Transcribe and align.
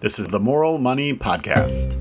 This 0.00 0.18
is 0.18 0.28
the 0.28 0.40
Moral 0.40 0.78
Money 0.78 1.12
Podcast. 1.12 1.92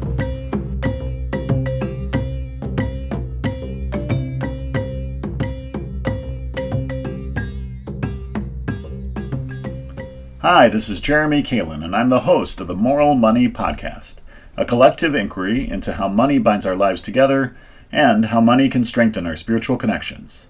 Hi, 10.39 10.69
this 10.69 10.87
is 10.87 11.01
Jeremy 11.01 11.43
Kalin, 11.43 11.83
and 11.83 11.93
I'm 11.93 12.07
the 12.07 12.21
host 12.21 12.61
of 12.61 12.67
the 12.67 12.73
Moral 12.73 13.15
Money 13.15 13.49
Podcast, 13.49 14.21
a 14.55 14.63
collective 14.63 15.13
inquiry 15.13 15.69
into 15.69 15.91
how 15.95 16.07
money 16.07 16.39
binds 16.39 16.65
our 16.65 16.77
lives 16.77 17.01
together 17.01 17.57
and 17.91 18.27
how 18.27 18.39
money 18.39 18.69
can 18.69 18.85
strengthen 18.85 19.27
our 19.27 19.35
spiritual 19.35 19.75
connections. 19.75 20.47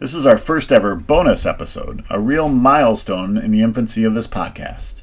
This 0.00 0.12
is 0.12 0.26
our 0.26 0.36
first 0.36 0.70
ever 0.70 0.96
bonus 0.96 1.46
episode, 1.46 2.04
a 2.10 2.20
real 2.20 2.50
milestone 2.50 3.38
in 3.38 3.52
the 3.52 3.62
infancy 3.62 4.04
of 4.04 4.12
this 4.12 4.26
podcast. 4.26 5.02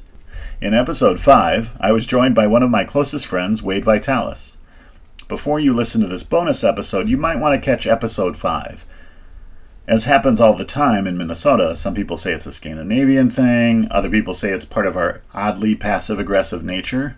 In 0.60 0.74
episode 0.74 1.20
5, 1.20 1.78
I 1.80 1.90
was 1.90 2.04
joined 2.04 2.34
by 2.34 2.46
one 2.46 2.62
of 2.62 2.68
my 2.68 2.84
closest 2.84 3.26
friends, 3.26 3.62
Wade 3.62 3.86
Vitalis. 3.86 4.58
Before 5.26 5.58
you 5.58 5.72
listen 5.72 6.02
to 6.02 6.06
this 6.06 6.22
bonus 6.22 6.62
episode, 6.62 7.08
you 7.08 7.16
might 7.16 7.38
want 7.38 7.54
to 7.54 7.64
catch 7.64 7.86
episode 7.86 8.36
5. 8.36 8.84
As 9.88 10.04
happens 10.04 10.38
all 10.38 10.52
the 10.52 10.66
time 10.66 11.06
in 11.06 11.16
Minnesota, 11.16 11.74
some 11.74 11.94
people 11.94 12.18
say 12.18 12.32
it's 12.32 12.44
a 12.44 12.52
Scandinavian 12.52 13.30
thing, 13.30 13.88
other 13.90 14.10
people 14.10 14.34
say 14.34 14.50
it's 14.50 14.66
part 14.66 14.86
of 14.86 14.98
our 14.98 15.22
oddly 15.32 15.74
passive 15.74 16.18
aggressive 16.18 16.62
nature. 16.62 17.16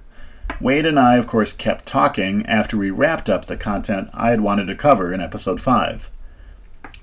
Wade 0.60 0.86
and 0.86 0.96
I, 0.96 1.16
of 1.16 1.26
course, 1.26 1.52
kept 1.52 1.84
talking 1.84 2.46
after 2.46 2.76
we 2.76 2.92
wrapped 2.92 3.28
up 3.28 3.46
the 3.46 3.56
content 3.56 4.08
I 4.14 4.30
had 4.30 4.42
wanted 4.42 4.68
to 4.68 4.76
cover 4.76 5.12
in 5.12 5.20
episode 5.20 5.60
5. 5.60 6.12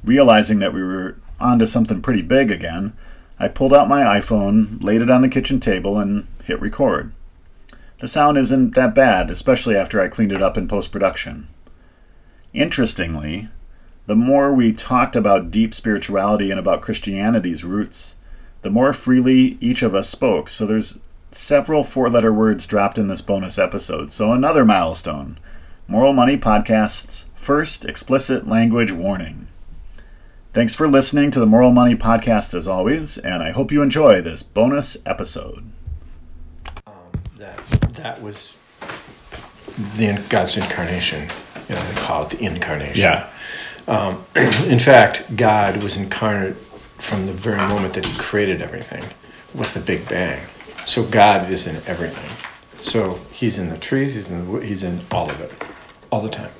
Realizing 0.06 0.60
that 0.60 0.74
we 0.74 0.84
were 0.84 1.18
onto 1.38 1.66
something 1.66 2.02
pretty 2.02 2.22
big 2.22 2.50
again, 2.50 2.94
I 3.40 3.48
pulled 3.48 3.74
out 3.74 3.88
my 3.88 4.20
iPhone, 4.20 4.84
laid 4.84 5.02
it 5.02 5.10
on 5.10 5.22
the 5.22 5.30
kitchen 5.30 5.60
table, 5.60 5.98
and 5.98 6.28
hit 6.44 6.60
record. 6.60 7.14
The 8.00 8.08
sound 8.08 8.38
isn't 8.38 8.76
that 8.76 8.96
bad, 8.96 9.30
especially 9.30 9.76
after 9.76 10.02
I 10.02 10.08
cleaned 10.08 10.32
it 10.32 10.42
up 10.42 10.58
in 10.58 10.68
post 10.68 10.92
production. 10.92 11.48
Interestingly, 12.54 13.50
the 14.08 14.16
more 14.16 14.54
we 14.54 14.72
talked 14.72 15.16
about 15.16 15.52
deep 15.52 15.74
spirituality 15.74 16.50
and 16.50 16.60
about 16.60 16.82
Christianity's 16.82 17.64
roots, 17.64 18.16
the 18.62 18.70
more 18.70 18.92
freely 18.92 19.58
each 19.62 19.84
of 19.84 19.94
us 19.94 20.10
spoke. 20.10 20.50
So 20.50 20.66
there's 20.66 21.00
several 21.32 21.84
four 21.84 22.10
letter 22.10 22.34
words 22.34 22.66
dropped 22.66 22.98
in 22.98 23.08
this 23.08 23.22
bonus 23.22 23.60
episode. 23.60 24.12
So 24.12 24.34
another 24.34 24.66
milestone 24.66 25.38
Moral 25.88 26.14
Money 26.14 26.38
Podcast's 26.38 27.26
first 27.36 27.86
explicit 27.86 28.48
language 28.48 28.92
warning. 28.92 29.48
Thanks 30.60 30.76
for 30.76 30.90
listening 30.90 31.32
to 31.32 31.40
the 31.40 31.46
Moral 31.46 31.72
Money 31.72 31.96
Podcast 31.96 32.54
as 32.54 32.68
always, 32.68 33.18
and 33.18 33.42
I 33.42 33.52
hope 33.52 33.72
you 33.72 33.82
enjoy 33.82 34.20
this 34.20 34.44
bonus 34.44 34.98
episode. 35.06 35.64
Um, 36.86 36.94
that 37.38 37.66
that 37.94 38.22
was 38.22 38.58
the 39.96 40.22
God's 40.28 40.58
incarnation. 40.58 41.30
You 41.70 41.76
know, 41.76 41.94
they 41.94 42.02
call 42.02 42.24
it 42.24 42.32
the 42.32 42.44
incarnation. 42.44 43.04
Yeah. 43.04 43.30
Um, 43.88 44.26
in 44.36 44.80
fact, 44.80 45.34
God 45.38 45.82
was 45.82 45.96
incarnate 45.96 46.58
from 46.98 47.26
the 47.26 47.32
very 47.32 47.66
moment 47.70 47.94
that 47.94 48.06
He 48.06 48.20
created 48.20 48.62
everything, 48.62 49.06
with 49.56 49.74
the 49.74 49.80
Big 49.80 50.10
Bang. 50.10 50.46
So 50.84 51.06
God 51.06 51.50
is 51.50 51.68
in 51.68 51.78
everything. 51.88 52.32
So 52.82 53.22
He's 53.32 53.58
in 53.58 53.70
the 53.70 53.78
trees. 53.78 54.16
He's 54.16 54.30
in 54.30 54.52
the, 54.52 54.60
He's 54.60 54.84
in 54.84 55.06
all 55.10 55.32
of 55.32 55.40
it, 55.40 55.54
all 56.12 56.22
the 56.22 56.30
time 56.30 56.52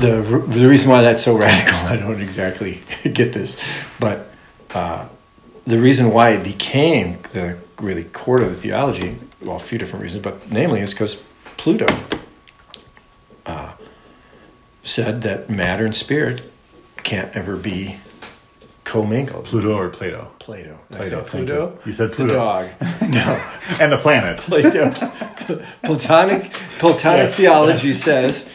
the 0.00 0.44
the 0.48 0.68
reason 0.68 0.90
why 0.90 1.02
that's 1.02 1.22
so 1.22 1.36
radical, 1.38 1.78
I 1.78 1.96
don't 1.96 2.20
exactly 2.20 2.82
get 3.12 3.32
this, 3.32 3.56
but 3.98 4.30
uh, 4.74 5.06
the 5.64 5.78
reason 5.78 6.12
why 6.12 6.30
it 6.30 6.42
became 6.42 7.18
the 7.32 7.58
really 7.78 8.04
core 8.04 8.40
of 8.40 8.50
the 8.50 8.56
theology, 8.56 9.18
well, 9.40 9.56
a 9.56 9.60
few 9.60 9.78
different 9.78 10.02
reasons, 10.02 10.22
but 10.22 10.50
namely 10.50 10.80
is 10.80 10.92
because 10.92 11.22
Pluto 11.56 11.86
uh, 13.46 13.72
said 14.82 15.22
that 15.22 15.50
matter 15.50 15.84
and 15.84 15.94
spirit 15.94 16.52
can't 17.02 17.34
ever 17.36 17.56
be 17.56 17.96
commingled. 18.84 19.46
Pluto 19.46 19.76
or 19.76 19.88
Plato? 19.88 20.30
Plato. 20.38 20.78
Plato. 20.90 21.22
Pluto. 21.22 21.78
You. 21.84 21.86
you. 21.86 21.92
said 21.92 22.12
Pluto. 22.12 22.32
The 22.32 22.38
dog. 22.38 22.70
no. 23.02 23.52
and 23.80 23.92
the 23.92 23.98
planet. 23.98 24.38
Plato. 24.38 24.90
Platonic 25.84 26.52
Platonic 26.78 27.28
yes, 27.28 27.36
theology 27.36 27.88
yes. 27.88 28.02
says 28.02 28.50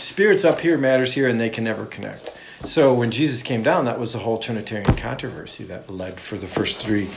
spirits 0.00 0.44
up 0.44 0.60
here, 0.60 0.76
matters 0.76 1.12
here, 1.12 1.28
and 1.28 1.40
they 1.40 1.50
can 1.50 1.64
never 1.64 1.86
connect. 1.86 2.32
So 2.64 2.92
when 2.92 3.10
Jesus 3.10 3.42
came 3.42 3.62
down, 3.62 3.86
that 3.86 3.98
was 3.98 4.12
the 4.12 4.18
whole 4.18 4.38
Trinitarian 4.38 4.94
controversy 4.96 5.64
that 5.64 5.90
led 5.90 6.20
for 6.20 6.36
the 6.36 6.46
first 6.46 6.84
three 6.84 7.08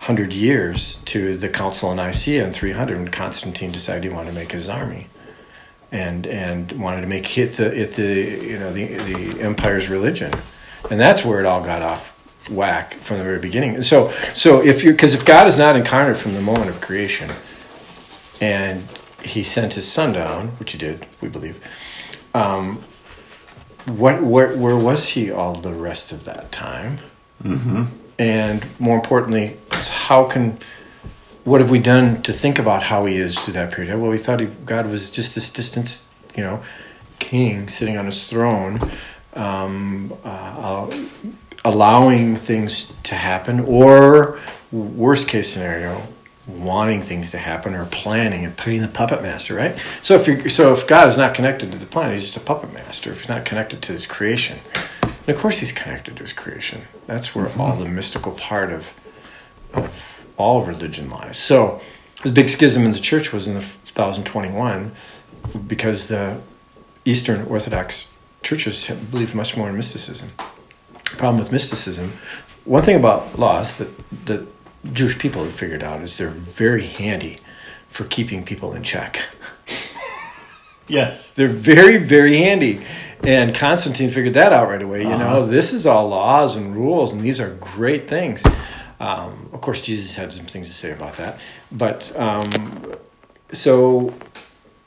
hundred 0.00 0.32
years 0.32 0.96
to 1.06 1.36
the 1.36 1.48
Council 1.48 1.90
in 1.90 1.96
Nicaea 1.96 2.46
in 2.46 2.52
300 2.52 2.98
when 2.98 3.08
Constantine 3.08 3.72
decided 3.72 4.04
he 4.04 4.08
wanted 4.08 4.30
to 4.30 4.36
make 4.36 4.52
his 4.52 4.68
army 4.68 5.08
and 5.90 6.26
and 6.26 6.72
wanted 6.72 7.00
to 7.00 7.06
make 7.06 7.36
it 7.38 7.54
the 7.54 7.74
it 7.74 7.94
the 7.94 8.46
you 8.46 8.58
know 8.58 8.72
the 8.72 8.86
the 8.94 9.40
empire's 9.40 9.88
religion, 9.88 10.32
and 10.90 11.00
that's 11.00 11.24
where 11.24 11.40
it 11.40 11.46
all 11.46 11.62
got 11.62 11.82
off 11.82 12.14
whack 12.50 12.94
from 12.94 13.18
the 13.18 13.24
very 13.24 13.38
beginning. 13.38 13.82
so 13.82 14.10
so 14.34 14.62
if 14.62 14.84
you 14.84 14.92
because 14.92 15.14
if 15.14 15.24
God 15.24 15.46
is 15.46 15.58
not 15.58 15.76
incarnate 15.76 16.16
from 16.16 16.34
the 16.34 16.40
moment 16.40 16.70
of 16.70 16.80
creation, 16.80 17.30
and 18.40 18.86
He 19.22 19.42
sent 19.42 19.74
His 19.74 19.90
Son 19.90 20.12
down, 20.12 20.48
which 20.58 20.72
He 20.72 20.78
did, 20.78 21.06
we 21.20 21.28
believe 21.28 21.60
um, 22.34 22.82
what 23.86 24.22
where 24.22 24.56
where 24.56 24.76
was 24.76 25.10
he 25.10 25.30
all 25.30 25.54
the 25.54 25.72
rest 25.72 26.12
of 26.12 26.24
that 26.24 26.52
time? 26.52 26.98
Mm-hmm. 27.42 27.84
And 28.18 28.66
more 28.78 28.96
importantly, 28.96 29.58
how 29.70 30.24
can 30.24 30.58
what 31.44 31.60
have 31.60 31.70
we 31.70 31.78
done 31.78 32.22
to 32.22 32.32
think 32.32 32.58
about 32.58 32.82
how 32.84 33.06
he 33.06 33.16
is 33.16 33.38
through 33.38 33.54
that 33.54 33.72
period? 33.72 33.96
Well, 33.98 34.10
we 34.10 34.18
thought 34.18 34.40
he, 34.40 34.46
God 34.46 34.86
was 34.90 35.10
just 35.10 35.34
this 35.34 35.48
distant, 35.48 36.04
you 36.36 36.42
know, 36.42 36.62
king 37.18 37.68
sitting 37.68 37.96
on 37.96 38.06
his 38.06 38.28
throne, 38.28 38.80
um, 39.34 40.12
uh, 40.24 40.90
allowing 41.64 42.36
things 42.36 42.92
to 43.04 43.14
happen, 43.14 43.60
or 43.60 44.38
worst 44.70 45.28
case 45.28 45.50
scenario, 45.52 46.06
wanting 46.48 47.02
things 47.02 47.30
to 47.30 47.38
happen 47.38 47.74
or 47.74 47.84
planning 47.86 48.44
and 48.44 48.56
playing 48.56 48.80
the 48.80 48.88
puppet 48.88 49.22
master, 49.22 49.54
right? 49.54 49.78
So 50.00 50.14
if 50.14 50.26
you 50.26 50.48
so 50.48 50.72
if 50.72 50.86
God 50.86 51.06
is 51.08 51.16
not 51.16 51.34
connected 51.34 51.70
to 51.72 51.78
the 51.78 51.86
planet, 51.86 52.14
he's 52.14 52.24
just 52.24 52.36
a 52.36 52.40
puppet 52.40 52.72
master. 52.72 53.10
If 53.10 53.20
he's 53.20 53.28
not 53.28 53.44
connected 53.44 53.82
to 53.82 53.92
his 53.92 54.06
creation, 54.06 54.58
and 55.02 55.28
of 55.28 55.36
course 55.36 55.60
he's 55.60 55.72
connected 55.72 56.16
to 56.16 56.22
his 56.22 56.32
creation. 56.32 56.82
That's 57.06 57.34
where 57.34 57.46
mm-hmm. 57.46 57.60
all 57.60 57.76
the 57.76 57.84
mystical 57.84 58.32
part 58.32 58.72
of 58.72 58.92
of 59.74 59.90
all 60.36 60.64
religion 60.64 61.10
lies. 61.10 61.36
So 61.36 61.80
the 62.22 62.30
big 62.30 62.48
schism 62.48 62.84
in 62.84 62.92
the 62.92 62.98
church 62.98 63.32
was 63.32 63.46
in 63.46 63.54
the 63.54 63.60
1021 63.60 64.92
because 65.66 66.08
the 66.08 66.40
Eastern 67.04 67.46
Orthodox 67.46 68.08
churches 68.42 68.90
believe 69.10 69.34
much 69.34 69.56
more 69.56 69.68
in 69.68 69.76
mysticism. 69.76 70.30
problem 71.16 71.38
with 71.38 71.52
mysticism, 71.52 72.12
one 72.64 72.82
thing 72.82 72.96
about 72.96 73.38
laws 73.38 73.76
that 73.76 73.88
that 74.26 74.46
Jewish 74.92 75.18
people 75.18 75.44
have 75.44 75.54
figured 75.54 75.82
out 75.82 76.02
is 76.02 76.16
they're 76.16 76.28
very 76.28 76.86
handy 76.86 77.40
for 77.88 78.04
keeping 78.04 78.44
people 78.44 78.74
in 78.74 78.82
check. 78.82 79.20
yes. 80.88 81.32
They're 81.32 81.48
very, 81.48 81.96
very 81.96 82.38
handy. 82.38 82.84
And 83.24 83.54
Constantine 83.54 84.10
figured 84.10 84.34
that 84.34 84.52
out 84.52 84.68
right 84.68 84.82
away. 84.82 85.02
You 85.02 85.10
uh-huh. 85.10 85.18
know, 85.18 85.46
this 85.46 85.72
is 85.72 85.86
all 85.86 86.08
laws 86.08 86.54
and 86.56 86.76
rules, 86.76 87.12
and 87.12 87.20
these 87.22 87.40
are 87.40 87.54
great 87.54 88.08
things. 88.08 88.44
Um, 89.00 89.50
of 89.52 89.60
course, 89.60 89.82
Jesus 89.82 90.16
had 90.16 90.32
some 90.32 90.46
things 90.46 90.68
to 90.68 90.74
say 90.74 90.92
about 90.92 91.16
that. 91.16 91.38
But 91.72 92.16
um, 92.16 92.94
so 93.52 94.14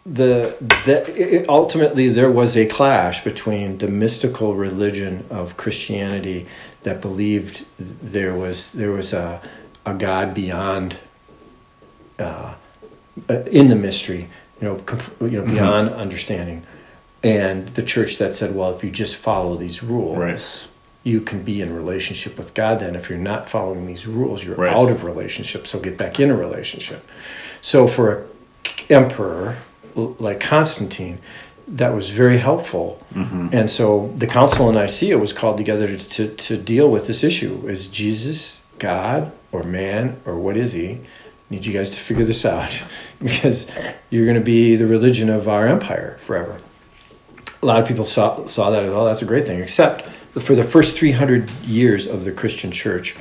the, 0.06 0.56
the 0.85 1.03
it, 1.16 1.50
ultimately 1.50 2.09
there 2.09 2.31
was 2.31 2.57
a 2.57 2.66
clash 2.66 3.24
between 3.24 3.78
the 3.78 3.88
mystical 3.88 4.56
religion 4.56 5.25
of 5.30 5.57
Christianity 5.57 6.47
that 6.84 7.01
believed 7.01 7.66
there 7.78 8.34
was 8.34 8.72
there 8.72 8.91
was 8.91 9.13
a 9.13 9.41
a 9.86 9.94
God 9.94 10.34
beyond 10.34 10.97
uh, 12.19 12.56
uh, 13.30 13.34
in 13.52 13.68
the 13.68 13.75
mystery, 13.75 14.30
you 14.60 14.68
know, 14.68 14.75
comp- 14.75 15.22
you 15.22 15.30
know, 15.30 15.42
mm-hmm. 15.42 15.54
beyond 15.54 15.89
mm-hmm. 15.89 16.00
understanding, 16.00 16.63
and 17.24 17.68
the 17.69 17.83
church 17.83 18.18
that 18.18 18.33
said, 18.33 18.56
well, 18.56 18.74
if 18.74 18.83
you 18.83 18.89
just 18.89 19.16
follow 19.16 19.56
these 19.56 19.83
rules. 19.83 20.18
Right. 20.18 20.68
You 21.04 21.19
can 21.19 21.42
be 21.42 21.62
in 21.63 21.75
relationship 21.75 22.38
with 22.38 22.54
God. 22.54 22.80
Then, 22.80 22.95
if 22.95 23.10
you're 23.10 23.18
not 23.18 23.50
following 23.50 23.88
these 23.88 24.06
rules, 24.06 24.44
you're 24.44 24.56
right. 24.56 24.72
out 24.72 24.92
of 24.92 25.04
relationship. 25.04 25.66
So 25.66 25.80
get 25.80 25.98
back 25.98 26.19
in 26.19 26.30
a 26.30 26.36
relationship. 26.36 27.10
So 27.60 27.88
for 27.88 28.18
an 28.18 28.28
emperor 28.88 29.57
like 29.95 30.39
Constantine, 30.39 31.18
that 31.68 31.94
was 31.94 32.10
very 32.10 32.38
helpful. 32.38 33.04
Mm-hmm. 33.13 33.50
And 33.51 33.69
so 33.69 34.13
the 34.16 34.28
Council 34.28 34.69
in 34.69 34.75
Nicaea 34.75 35.18
was 35.18 35.33
called 35.33 35.57
together 35.57 35.88
to, 35.88 35.98
to, 35.98 36.36
to, 36.36 36.57
deal 36.57 36.89
with 36.92 37.07
this 37.07 37.24
issue. 37.24 37.68
Is 37.68 37.88
Jesus 37.88 38.61
God 38.81 39.31
or 39.51 39.63
man 39.63 40.19
or 40.25 40.38
what 40.39 40.57
is 40.57 40.74
he? 40.74 40.94
I 40.94 41.00
need 41.50 41.66
you 41.66 41.74
guys 41.74 41.92
to 41.92 42.00
figure 42.00 42.25
this 42.25 42.45
out 42.45 42.83
because 43.22 43.72
you're 44.10 44.25
going 44.25 44.39
to 44.39 44.44
be 44.44 44.75
the 44.75 44.88
religion 44.88 45.30
of 45.30 45.48
our 45.48 45.68
empire 45.68 46.18
forever. 46.19 46.60
A 47.62 47.66
lot 47.66 47.80
of 47.80 47.88
people 47.88 48.04
saw, 48.04 48.45
saw 48.48 48.72
that 48.72 48.83
as 48.83 48.89
well. 48.89 49.06
That's 49.06 49.22
a 49.22 49.25
great 49.25 49.45
thing, 49.45 49.62
except 49.62 50.01
for 50.31 50.56
the 50.56 50.63
first 50.63 50.98
300 50.98 51.50
years 51.62 52.07
of 52.07 52.24
the 52.25 52.31
Christian 52.31 52.72
church, 52.72 53.13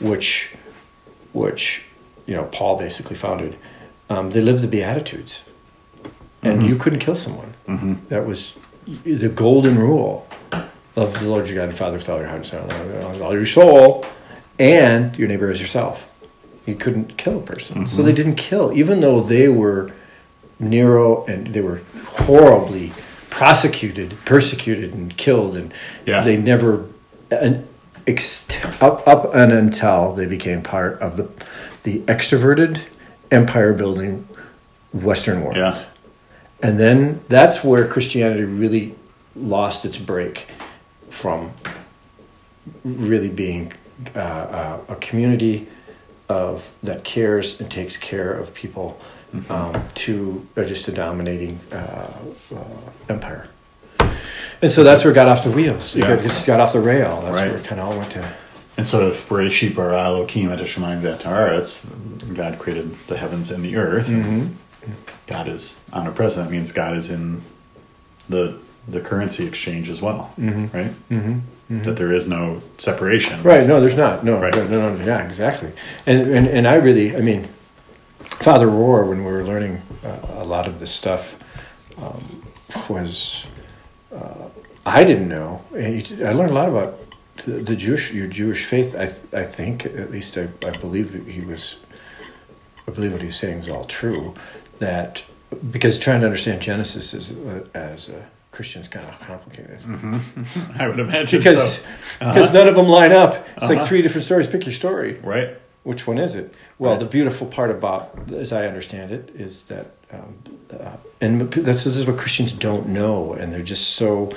which, 0.00 0.52
which 1.32 1.84
you 2.26 2.34
know, 2.34 2.44
Paul 2.46 2.76
basically 2.76 3.14
founded. 3.14 3.56
um, 4.10 4.30
they 4.30 4.40
lived 4.40 4.62
the 4.62 4.68
Beatitudes, 4.68 5.44
and 6.42 6.66
you 6.66 6.74
couldn't 6.76 6.98
kill 6.98 7.14
someone. 7.14 7.54
That 8.08 8.26
was 8.26 8.56
the 9.04 9.28
golden 9.28 9.78
rule 9.78 10.26
of 10.96 11.20
the 11.20 11.28
Lord 11.30 11.46
your 11.48 11.56
God 11.56 11.68
and 11.68 11.78
Father 11.78 11.98
with 11.98 12.08
all 12.08 12.18
your 12.18 12.26
heart 12.26 12.38
and 12.38 12.46
soul, 12.46 13.22
all 13.22 13.32
your 13.34 13.44
soul, 13.44 14.04
and 14.58 15.16
your 15.16 15.28
neighbor 15.28 15.50
is 15.50 15.60
yourself. 15.60 16.08
You 16.66 16.74
couldn't 16.74 17.16
kill 17.16 17.38
a 17.38 17.42
person, 17.42 17.86
so 17.86 17.98
mm-hmm. 17.98 18.06
they 18.06 18.14
didn't 18.14 18.34
kill, 18.34 18.72
even 18.72 19.00
though 19.00 19.22
they 19.22 19.48
were 19.48 19.92
Nero 20.58 21.24
and 21.26 21.48
they 21.48 21.60
were 21.60 21.82
horribly 22.04 22.92
prosecuted, 23.30 24.16
persecuted, 24.24 24.92
and 24.92 25.16
killed, 25.16 25.56
and 25.56 25.72
Yeah. 26.04 26.22
they 26.22 26.36
never 26.36 26.86
and 27.30 27.66
up 28.80 29.06
up 29.06 29.34
and 29.34 29.52
until 29.52 30.14
they 30.14 30.26
became 30.26 30.62
part 30.62 30.98
of 31.00 31.16
the 31.16 31.28
the 31.82 32.00
extroverted 32.00 32.82
empire 33.30 33.72
building 33.72 34.26
Western 34.92 35.42
world. 35.42 35.56
Yeah. 35.56 35.84
And 36.62 36.80
then 36.80 37.20
that's 37.28 37.62
where 37.62 37.86
Christianity 37.86 38.44
really 38.44 38.94
lost 39.36 39.84
its 39.84 39.98
break 39.98 40.48
from 41.10 41.52
really 42.82 43.28
being 43.28 43.72
uh, 44.14 44.18
uh, 44.18 44.78
a 44.88 44.96
community 44.96 45.66
of 46.28 46.74
that 46.82 47.04
cares 47.04 47.60
and 47.60 47.70
takes 47.70 47.96
care 47.96 48.32
of 48.32 48.52
people 48.54 48.98
um, 49.48 49.82
to 49.94 50.46
uh, 50.56 50.64
just 50.64 50.88
a 50.88 50.92
dominating 50.92 51.58
uh, 51.72 52.10
uh, 52.54 52.64
empire. 53.08 53.48
And 54.60 54.70
so 54.70 54.82
that's 54.82 55.04
where 55.04 55.12
it 55.12 55.14
got 55.14 55.28
off 55.28 55.44
the 55.44 55.50
wheels. 55.50 55.94
It, 55.96 56.00
Yeah. 56.00 56.16
got, 56.16 56.24
it 56.24 56.28
just 56.28 56.46
got 56.46 56.60
off 56.60 56.72
the 56.72 56.80
rail. 56.80 57.20
That's 57.22 57.36
Right. 57.38 57.48
where 57.50 57.58
it 57.60 57.64
kind 57.64 57.80
of 57.80 57.88
all 57.88 57.96
went 57.98 58.10
to. 58.12 58.28
And 58.76 58.86
sort 58.86 59.04
of 59.04 59.14
Bereshit 59.28 59.74
bara 59.74 60.02
Elohim 60.04 60.50
et 60.52 60.58
Hashemayim 60.60 61.00
v'et 61.02 61.22
haaretz, 61.22 61.84
God 62.34 62.58
created 62.58 62.94
the 63.08 63.16
heavens 63.16 63.50
and 63.50 63.64
the 63.64 63.76
earth. 63.76 64.08
Mm-hmm. 64.08 64.48
God 65.26 65.48
is 65.48 65.80
omnipresent. 65.92 66.46
That 66.46 66.52
means 66.52 66.72
God 66.72 66.96
is 66.96 67.10
in 67.10 67.42
the 68.28 68.58
the 68.86 69.00
currency 69.00 69.46
exchange 69.46 69.90
as 69.90 70.00
well, 70.00 70.32
right? 70.38 70.94
Mm-hmm. 71.10 71.40
That 71.70 71.96
there 71.96 72.12
is 72.12 72.28
no 72.28 72.62
separation. 72.78 73.42
Right. 73.42 73.66
No, 73.66 73.78
there's 73.78 73.94
not. 73.96 74.24
No. 74.24 74.40
Right. 74.40 74.54
No. 74.54 74.66
No. 74.66 74.94
no 74.94 75.04
yeah. 75.04 75.22
Exactly. 75.22 75.70
And 76.06 76.30
and 76.30 76.46
and 76.46 76.66
I 76.66 76.76
really, 76.76 77.14
I 77.14 77.20
mean, 77.20 77.48
Father 78.40 78.66
Rohr, 78.66 79.06
when 79.06 79.24
we 79.24 79.30
were 79.30 79.44
learning 79.44 79.82
uh, 80.02 80.18
a 80.38 80.44
lot 80.44 80.66
of 80.66 80.80
this 80.80 80.90
stuff, 80.90 81.36
um, 81.98 82.42
was 82.88 83.46
uh, 84.14 84.48
I 84.86 85.04
didn't 85.04 85.28
know. 85.28 85.62
I 85.74 86.32
learned 86.32 86.50
a 86.50 86.54
lot 86.54 86.68
about 86.68 86.98
the, 87.44 87.76
Jewish 87.76 88.12
your 88.12 88.26
Jewish 88.26 88.64
faith. 88.64 88.94
I 88.94 89.12
I 89.36 89.44
think 89.44 89.86
at 89.86 90.10
least 90.10 90.38
I, 90.38 90.48
I 90.66 90.70
believe 90.70 91.26
he 91.26 91.40
was. 91.42 91.76
I 92.86 92.90
believe 92.90 93.12
what 93.12 93.20
he's 93.20 93.36
saying 93.36 93.58
is 93.58 93.68
all 93.68 93.84
true. 93.84 94.34
That 94.78 95.24
because 95.70 95.98
trying 95.98 96.20
to 96.20 96.26
understand 96.26 96.62
Genesis 96.62 97.12
as 97.12 97.34
as 97.74 98.08
a 98.08 98.26
Christian 98.58 98.82
is 98.82 98.88
kind 98.88 99.08
of 99.08 99.16
complicated 99.20 99.78
I 100.80 100.88
would 100.88 100.98
imagine 100.98 101.38
because 101.38 101.76
so. 101.76 101.82
because 102.18 102.52
none 102.52 102.66
of 102.66 102.74
them 102.74 102.88
line 102.88 103.12
up. 103.12 103.46
It's 103.56 103.68
like 103.68 103.80
three 103.80 104.02
different 104.02 104.24
stories. 104.24 104.48
Pick 104.48 104.66
your 104.66 104.72
story. 104.72 105.12
Right? 105.22 105.50
Which 105.84 106.08
one 106.08 106.18
is 106.18 106.34
it? 106.34 106.52
Well, 106.76 106.90
Right. 106.94 106.98
the 107.00 107.06
beautiful 107.06 107.46
part 107.46 107.70
about, 107.70 108.18
as 108.32 108.52
I 108.52 108.66
understand 108.66 109.12
it, 109.12 109.30
is 109.36 109.62
that, 109.70 109.92
um, 110.12 110.34
uh, 110.72 110.96
and 111.20 111.48
this, 111.52 111.84
this 111.84 111.94
is 111.94 112.04
what 112.04 112.18
Christians 112.18 112.52
don't 112.52 112.88
know, 112.88 113.32
and 113.32 113.52
they're 113.52 113.62
just 113.62 113.90
so, 113.90 114.32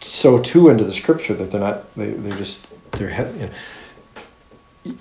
so 0.00 0.38
too 0.38 0.70
into 0.70 0.84
the 0.84 0.94
scripture 0.94 1.34
that 1.34 1.50
they're 1.50 1.60
not. 1.60 1.94
They 1.94 2.12
they're 2.12 2.38
just 2.38 2.66
they're 2.92 3.10
he- 3.10 3.38
you 3.38 3.48
know, 4.84 4.96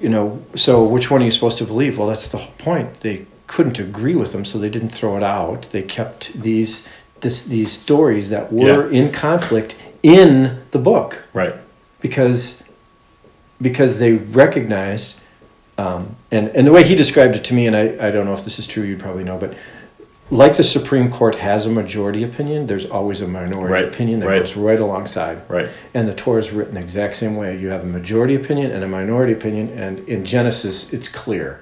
you 0.00 0.08
know. 0.08 0.42
So 0.54 0.84
which 0.84 1.10
one 1.10 1.20
are 1.20 1.24
you 1.26 1.30
supposed 1.30 1.58
to 1.58 1.64
believe? 1.64 1.98
Well, 1.98 2.08
that's 2.08 2.28
the 2.28 2.38
whole 2.38 2.54
point. 2.56 3.00
They 3.00 3.26
couldn't 3.46 3.78
agree 3.78 4.14
with 4.14 4.32
them, 4.32 4.44
so 4.44 4.58
they 4.58 4.68
didn't 4.70 4.90
throw 4.90 5.16
it 5.16 5.22
out. 5.22 5.62
They 5.72 5.82
kept 5.82 6.32
these 6.34 6.86
this 7.20 7.44
these 7.44 7.72
stories 7.72 8.30
that 8.30 8.52
were 8.52 8.88
Yeah. 8.90 8.98
in 8.98 9.12
conflict 9.12 9.76
in 10.02 10.60
the 10.70 10.78
book 10.78 11.24
Right. 11.32 11.54
because 12.00 12.62
because 13.60 13.98
they 13.98 14.12
recognized 14.12 15.20
um, 15.76 16.16
and 16.30 16.48
and 16.48 16.66
the 16.66 16.72
way 16.72 16.82
he 16.84 16.94
described 16.94 17.36
it 17.36 17.44
to 17.44 17.54
me 17.54 17.66
and 17.66 17.76
I, 17.76 18.08
I 18.08 18.10
don't 18.10 18.24
know 18.26 18.32
if 18.32 18.44
this 18.44 18.58
is 18.58 18.66
true 18.66 18.84
you 18.84 18.96
probably 18.96 19.24
know 19.24 19.38
but 19.38 19.54
like 20.30 20.56
the 20.56 20.62
Supreme 20.62 21.10
Court 21.10 21.36
has 21.36 21.66
a 21.66 21.70
majority 21.70 22.22
opinion 22.22 22.66
there's 22.66 22.86
always 22.86 23.20
a 23.20 23.26
minority 23.28 23.72
Right, 23.72 23.84
opinion 23.84 24.20
that 24.20 24.26
right. 24.28 24.38
goes 24.40 24.56
right 24.56 24.78
alongside 24.78 25.42
Right. 25.48 25.68
and 25.94 26.06
the 26.08 26.14
Torah 26.14 26.38
is 26.40 26.52
written 26.52 26.74
the 26.74 26.80
exact 26.80 27.16
same 27.16 27.34
way 27.36 27.56
you 27.58 27.68
have 27.68 27.82
a 27.82 27.86
majority 27.86 28.34
opinion 28.34 28.70
and 28.70 28.84
a 28.84 28.88
minority 28.88 29.32
opinion 29.32 29.70
and 29.70 30.00
in 30.08 30.24
Genesis 30.24 30.92
it's 30.92 31.08
clear 31.08 31.60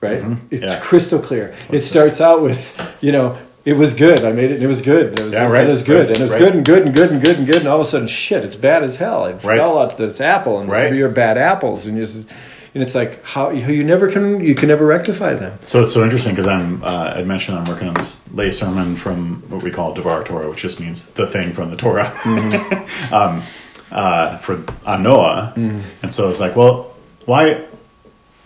right 0.00 0.22
it's 0.50 0.72
Yeah. 0.72 0.80
crystal 0.80 1.18
clear 1.18 1.52
it 1.70 1.82
starts 1.82 2.20
out 2.20 2.42
with 2.42 2.78
you 3.00 3.12
know 3.12 3.36
it 3.64 3.74
was 3.74 3.94
good. 3.94 4.24
I 4.24 4.32
made 4.32 4.50
it. 4.50 4.54
and 4.54 4.62
It 4.62 4.66
was 4.66 4.82
good. 4.82 5.18
It 5.18 5.24
was, 5.24 5.34
Yeah, 5.34 5.46
right, 5.46 5.66
it 5.66 5.70
was 5.70 5.82
good. 5.82 6.06
right, 6.06 6.08
and 6.08 6.16
it 6.18 6.22
was 6.22 6.32
right. 6.32 6.38
good 6.38 6.54
and 6.54 6.64
good 6.64 6.82
and 6.86 6.94
good 6.94 7.10
and 7.10 7.22
good 7.22 7.38
and 7.38 7.46
good. 7.46 7.56
And 7.58 7.68
all 7.68 7.76
of 7.80 7.86
a 7.86 7.88
sudden, 7.88 8.06
shit! 8.08 8.44
It's 8.44 8.56
bad 8.56 8.82
as 8.82 8.96
hell. 8.96 9.24
It 9.26 9.42
Right. 9.44 9.58
fell 9.58 9.78
out 9.78 9.90
to 9.90 9.96
this 9.96 10.20
apple, 10.20 10.58
and 10.58 10.70
Right. 10.70 10.82
some 10.84 10.92
of 10.92 10.98
your 10.98 11.08
bad 11.10 11.38
apples, 11.38 11.86
and 11.86 11.96
you 11.96 12.04
just, 12.04 12.28
and 12.74 12.82
it's 12.82 12.94
like 12.94 13.24
how 13.24 13.50
you, 13.50 13.84
never 13.84 14.08
can 14.10 14.40
you 14.44 14.54
can 14.54 14.68
never 14.68 14.86
rectify 14.86 15.34
them. 15.34 15.52
So 15.66 15.82
it's 15.82 15.92
so 15.92 16.02
interesting 16.02 16.32
because 16.34 16.48
I'm, 16.48 16.82
uh, 16.82 17.14
I 17.16 17.22
mentioned 17.22 17.58
I'm 17.58 17.64
working 17.64 17.88
on 17.88 17.94
this 17.94 18.24
lay 18.32 18.50
sermon 18.50 18.96
from 18.96 19.42
what 19.48 19.62
we 19.62 19.70
call 19.70 19.92
Devar 19.94 20.24
Torah, 20.24 20.48
which 20.50 20.60
just 20.62 20.80
means 20.80 21.06
the 21.10 21.26
thing 21.26 21.52
from 21.52 21.70
the 21.70 21.76
Torah, 21.76 22.10
um, 23.12 23.42
uh, 23.92 24.38
for 24.38 24.62
on 24.86 25.02
Noah. 25.02 25.52
And 25.56 26.12
so 26.14 26.30
it's 26.30 26.40
like, 26.40 26.56
well, 26.56 26.94
why? 27.26 27.62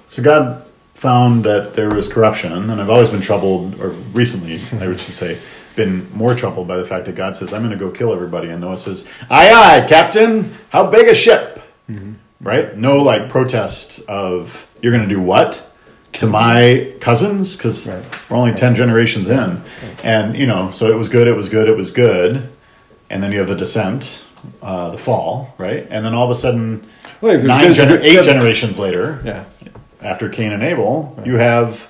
So 0.09 0.23
God 0.23 0.63
found 0.97 1.45
that 1.45 1.75
there 1.75 1.91
was 1.91 2.09
corruption, 2.13 2.71
and 2.71 2.81
I've 2.81 2.91
always 2.91 3.11
been 3.11 3.21
troubled, 3.21 3.79
or 3.81 3.91
recently, 3.91 4.61
I 4.81 4.87
would 4.89 4.99
say, 5.01 5.39
been 5.77 6.11
more 6.15 6.35
troubled 6.35 6.67
by 6.67 6.79
the 6.79 6.87
fact 6.87 7.05
that 7.07 7.15
God 7.15 7.37
says, 7.37 7.53
"I'm 7.53 7.61
going 7.61 7.71
to 7.79 7.85
go 7.85 7.91
kill 7.91 8.13
everybody," 8.13 8.49
and 8.49 8.61
Noah 8.61 8.77
says, 8.79 9.09
"Aye, 9.31 9.53
aye, 9.53 9.87
Captain. 9.89 10.55
How 10.71 10.87
big 10.91 11.07
a 11.09 11.15
ship?" 11.15 11.61
Right? 12.41 12.77
No, 12.77 13.03
like 13.03 13.29
protest 13.29 14.07
of 14.09 14.67
you're 14.83 14.93
going 14.93 15.09
to 15.09 15.15
do 15.15 15.21
what 15.21 15.71
to 16.15 16.27
my 16.27 16.93
cousins 17.01 17.57
because 17.57 17.89
Right. 17.89 18.31
we're 18.31 18.37
only 18.39 18.55
ten 18.55 18.75
generations 18.75 19.31
in, 19.31 19.63
and 20.03 20.37
you 20.37 20.47
know, 20.47 20.71
so 20.71 20.91
it 20.91 20.97
was 20.97 21.09
good, 21.09 21.29
it 21.29 21.37
was 21.37 21.49
good, 21.49 21.69
it 21.69 21.77
was 21.77 21.91
good, 21.91 22.49
and 23.11 23.23
then 23.23 23.33
you 23.33 23.39
have 23.39 23.49
the 23.49 23.55
descent, 23.55 24.25
uh, 24.63 24.91
the 24.91 24.99
fall, 24.99 25.55
right, 25.59 25.87
and 25.91 26.05
then 26.05 26.15
all 26.15 26.25
of 26.25 26.31
a 26.31 26.35
sudden, 26.35 26.87
Well, 27.21 27.39
nine, 27.43 27.73
gener- 27.73 28.03
eight 28.03 28.23
generations 28.25 28.79
later, 28.79 29.21
Yeah. 29.25 29.45
After 30.01 30.29
Cain 30.29 30.53
and 30.53 30.63
Abel, 30.63 31.19
you 31.25 31.37
have 31.37 31.89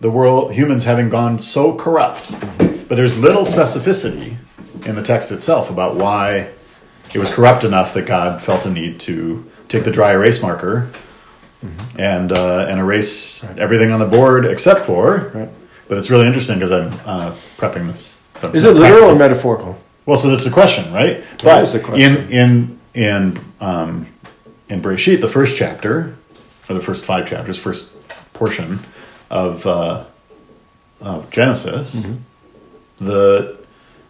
the 0.00 0.10
world, 0.10 0.52
humans 0.52 0.84
having 0.84 1.08
gone 1.08 1.38
so 1.38 1.74
corrupt. 1.74 2.32
But 2.58 2.96
there's 2.96 3.18
little 3.18 3.42
specificity 3.44 4.36
in 4.84 4.96
the 4.96 5.02
text 5.02 5.30
itself 5.32 5.70
about 5.70 5.94
why 5.96 6.50
it 7.14 7.18
was 7.18 7.30
corrupt 7.32 7.64
enough 7.64 7.94
that 7.94 8.06
God 8.06 8.42
felt 8.42 8.66
a 8.66 8.70
need 8.70 8.98
to 9.00 9.50
take 9.68 9.84
the 9.84 9.90
dry 9.90 10.12
erase 10.12 10.42
marker 10.42 10.90
and 11.96 12.32
uh, 12.32 12.66
and 12.68 12.80
erase 12.80 13.44
everything 13.56 13.92
on 13.92 14.00
the 14.00 14.06
board 14.06 14.44
except 14.44 14.80
for. 14.80 15.30
Right. 15.34 15.48
But 15.88 15.98
it's 15.98 16.10
really 16.10 16.26
interesting 16.26 16.58
because 16.58 16.72
I'm 16.72 16.92
uh, 17.06 17.34
prepping 17.56 17.86
this. 17.86 18.22
So 18.36 18.48
I'm 18.48 18.54
Is 18.54 18.64
it 18.64 18.74
literal 18.74 19.10
or 19.10 19.14
metaphorical? 19.14 19.78
well, 20.06 20.16
so 20.16 20.28
that's 20.30 20.44
the 20.44 20.50
question, 20.50 20.92
right? 20.92 21.22
That 21.38 21.42
but 21.44 21.62
is 21.62 21.72
the 21.74 21.80
question. 21.80 22.16
in 22.16 22.32
in 22.32 22.80
in 22.94 23.44
um, 23.60 24.06
in 24.68 24.82
Bereshit, 24.82 25.20
the 25.20 25.28
first 25.28 25.56
chapter, 25.56 26.16
or 26.68 26.74
the 26.74 26.80
first 26.80 27.04
five 27.04 27.26
chapters, 27.28 27.58
first 27.58 27.94
portion 28.32 28.80
of 29.30 29.66
uh, 29.66 30.04
of 31.00 31.30
Genesis, 31.30 32.06
Mm-hmm. 32.06 33.04
the 33.04 33.56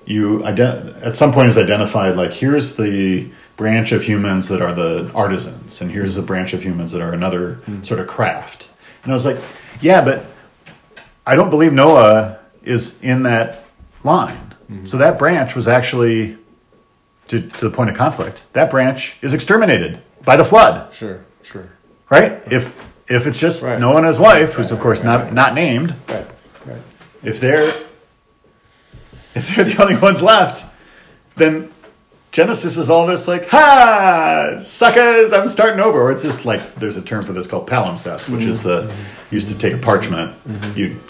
you 0.05 0.39
ident- 0.41 1.01
at 1.05 1.15
some 1.17 1.33
point 1.33 1.49
is 1.49 1.57
identified 1.57 2.17
like 2.17 2.33
here's 2.33 2.77
the 2.77 3.31
branch 3.57 3.93
of 3.93 4.03
humans 4.03 4.49
that 4.49 4.61
are 4.61 4.75
the 4.75 5.11
artisans, 5.15 5.81
and 5.81 5.91
here's 5.91 6.17
the 6.17 6.23
branch 6.23 6.53
of 6.55 6.63
humans 6.63 6.93
that 6.93 7.01
are 7.01 7.13
another 7.13 7.57
Mm-hmm. 7.67 7.83
sort 7.83 8.01
of 8.01 8.07
craft. 8.07 8.69
And 9.05 9.13
I 9.13 9.15
was 9.15 9.25
like, 9.27 9.39
yeah, 9.81 10.05
but 10.05 10.25
I 11.27 11.35
don't 11.37 11.51
believe 11.51 11.73
Noah 11.73 12.39
is 12.63 13.01
in 13.03 13.23
that 13.25 13.65
line. 14.05 14.55
Mm-hmm. 14.71 14.85
So 14.85 14.97
that 14.99 15.19
branch 15.19 15.55
was 15.57 15.67
actually, 15.69 16.39
to, 17.29 17.41
to 17.41 17.69
the 17.69 17.71
point 17.75 17.91
of 17.91 17.97
conflict, 17.97 18.45
that 18.53 18.71
branch 18.71 19.17
is 19.23 19.33
exterminated 19.35 20.01
by 20.25 20.37
the 20.37 20.45
flood, 20.45 20.93
Sure. 20.95 21.25
Sure. 21.43 21.69
Right? 22.13 22.43
If 22.47 22.79
if 23.09 23.27
it's 23.27 23.39
just 23.39 23.63
Right. 23.63 23.81
Noah 23.81 23.99
and 23.99 24.07
his 24.07 24.19
wife, 24.19 24.55
who's 24.55 24.71
of 24.71 24.81
course 24.81 25.05
right, 25.05 25.19
not 25.25 25.33
not 25.33 25.55
named, 25.55 25.95
Right. 26.09 26.27
Right. 26.67 26.83
if 27.23 27.41
they're 27.41 27.73
if 29.35 29.55
they're 29.57 29.65
the 29.65 29.83
only 29.83 29.97
ones 29.97 30.23
left, 30.23 30.71
then 31.37 31.73
Genesis 32.33 32.79
is 32.79 32.89
all 32.89 33.07
this 33.07 33.29
like, 33.29 33.49
ha, 33.51 34.57
suckers, 34.59 35.33
I'm 35.33 35.49
starting 35.49 35.81
over. 35.81 36.01
Or 36.01 36.11
it's 36.11 36.23
just 36.23 36.45
like 36.45 36.75
there's 36.77 36.97
a 36.97 37.03
term 37.03 37.23
for 37.23 37.33
this 37.33 37.47
called 37.47 37.69
palimpsest, 37.69 38.29
which 38.29 38.45
is 38.45 38.63
the 38.63 38.83
you 39.31 39.37
used 39.37 39.51
to 39.51 39.59
take 39.59 39.73
a 39.75 39.79
parchment, 39.79 40.33
mm-hmm. 40.47 40.79
you 40.79 41.01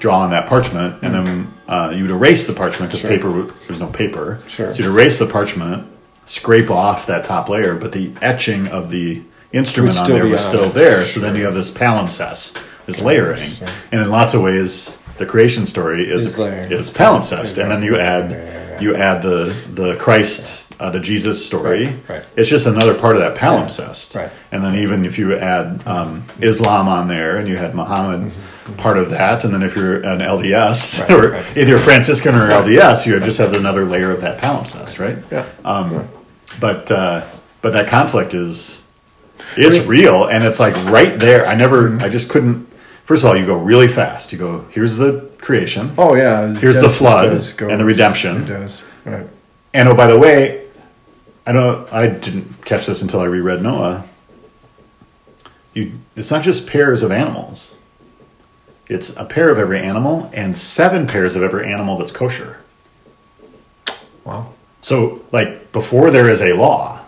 draw 0.00 0.20
on 0.20 0.30
that 0.30 0.48
parchment, 0.48 1.02
and 1.02 1.14
then 1.14 1.26
mm-hmm. 1.26 1.70
uh, 1.70 1.90
you'd 1.90 2.10
erase 2.10 2.46
the 2.46 2.52
parchment 2.52 2.90
because 2.90 3.00
Sure. 3.00 3.10
paper 3.10 3.42
there's 3.66 3.80
no 3.80 3.88
paper. 3.88 4.40
Sure. 4.46 4.74
So 4.74 4.82
you'd 4.82 4.90
erase 4.90 5.18
the 5.18 5.26
parchment, 5.26 5.86
scrape 6.24 6.70
off 6.70 7.06
that 7.06 7.24
top 7.24 7.48
layer, 7.48 7.74
but 7.74 7.92
the 7.92 8.12
etching 8.20 8.68
of 8.68 8.90
the 8.90 9.22
instrument 9.54 9.98
on 9.98 10.08
there 10.10 10.26
was 10.26 10.44
on 10.44 10.48
still 10.50 10.64
it. 10.64 10.74
there. 10.74 11.02
So 11.02 11.20
then 11.20 11.36
you 11.36 11.44
have 11.44 11.54
this 11.54 11.70
palimpsest 11.70 12.62
is 12.86 13.00
layering, 13.00 13.50
and 13.92 14.00
in 14.02 14.10
lots 14.10 14.34
of 14.34 14.42
ways, 14.42 15.02
the 15.18 15.26
creation 15.26 15.64
story 15.66 16.10
is 16.10 16.26
Is 16.26 16.38
is 16.70 16.90
palimpsest, 16.90 17.56
and 17.62 17.70
then 17.70 17.82
you 17.82 17.98
add 17.98 18.30
Yeah, 18.30 18.36
yeah, 18.36 18.68
yeah. 18.70 18.80
you 18.80 18.96
add 18.96 19.22
the 19.22 19.54
the 19.72 19.96
Christ, 19.96 20.74
uh, 20.80 20.90
the 20.90 21.00
Jesus 21.00 21.44
story. 21.46 21.86
Right, 21.86 22.08
right. 22.08 22.24
It's 22.36 22.50
just 22.50 22.66
another 22.66 22.94
part 22.98 23.16
of 23.16 23.22
that 23.22 23.36
palimpsest, 23.38 24.16
right. 24.16 24.30
And 24.52 24.62
then 24.64 24.74
even 24.76 25.04
if 25.06 25.18
you 25.18 25.36
add 25.36 25.86
um, 25.86 26.24
Islam 26.40 26.88
on 26.88 27.08
there, 27.08 27.36
and 27.38 27.48
you 27.48 27.56
had 27.56 27.74
Muhammad. 27.74 28.32
Part 28.78 28.96
of 28.96 29.10
that, 29.10 29.44
and 29.44 29.52
then 29.52 29.62
if 29.62 29.76
you're 29.76 29.96
an 29.96 30.20
LDS 30.20 31.00
Right, 31.00 31.10
or 31.10 31.30
right. 31.32 31.44
either 31.54 31.76
Franciscan 31.78 32.34
or 32.34 32.48
LDS, 32.48 33.06
you 33.06 33.20
just 33.20 33.36
have 33.36 33.52
another 33.52 33.84
layer 33.84 34.10
of 34.10 34.22
that 34.22 34.40
palimpsest, 34.40 34.98
right? 34.98 35.18
Yeah. 35.30 35.44
Um, 35.66 36.08
but 36.60 36.90
uh, 36.90 37.26
but 37.60 37.74
that 37.74 37.88
conflict 37.88 38.32
is 38.32 38.82
it's 39.56 39.86
real, 39.86 40.26
and 40.26 40.44
it's 40.44 40.60
like 40.60 40.74
right 40.86 41.18
there. 41.18 41.46
I 41.46 41.54
never, 41.54 41.90
hmm. 41.90 42.00
I 42.00 42.08
just 42.08 42.30
couldn't. 42.30 42.68
First 43.04 43.22
of 43.22 43.30
all, 43.30 43.36
you 43.36 43.46
go 43.46 43.56
really 43.56 43.88
fast. 43.88 44.32
You 44.32 44.38
go 44.38 44.62
here's 44.70 44.96
the 44.96 45.30
creation, 45.38 45.94
Oh 45.98 46.14
yeah. 46.14 46.54
Here's 46.54 46.80
the 46.80 46.88
flood 46.88 47.30
does 47.30 47.58
and 47.60 47.78
the 47.78 47.84
redemption. 47.84 48.44
It 48.44 48.46
does. 48.46 48.82
Right. 49.04 49.26
and 49.74 49.88
oh 49.88 49.94
by 49.94 50.06
the 50.06 50.18
way, 50.18 50.66
I 51.46 51.52
don't. 51.52 51.92
I 51.92 52.06
didn't 52.06 52.64
catch 52.64 52.86
this 52.86 53.02
until 53.02 53.20
I 53.20 53.26
reread 53.26 53.62
Noah. 53.62 54.04
You, 55.74 55.92
it's 56.16 56.30
not 56.30 56.42
just 56.42 56.66
pairs 56.66 57.02
of 57.02 57.10
animals. 57.10 57.76
It's 58.86 59.16
a 59.16 59.24
pair 59.24 59.50
of 59.50 59.58
every 59.58 59.80
animal 59.80 60.30
and 60.32 60.56
seven 60.56 61.06
pairs 61.06 61.36
of 61.36 61.42
every 61.42 61.70
animal 61.70 61.98
that's 61.98 62.12
kosher. 62.12 62.58
Wow. 64.24 64.52
So, 64.80 65.24
like, 65.32 65.72
before 65.72 66.10
there 66.10 66.28
is 66.28 66.42
a 66.42 66.52
law, 66.52 67.03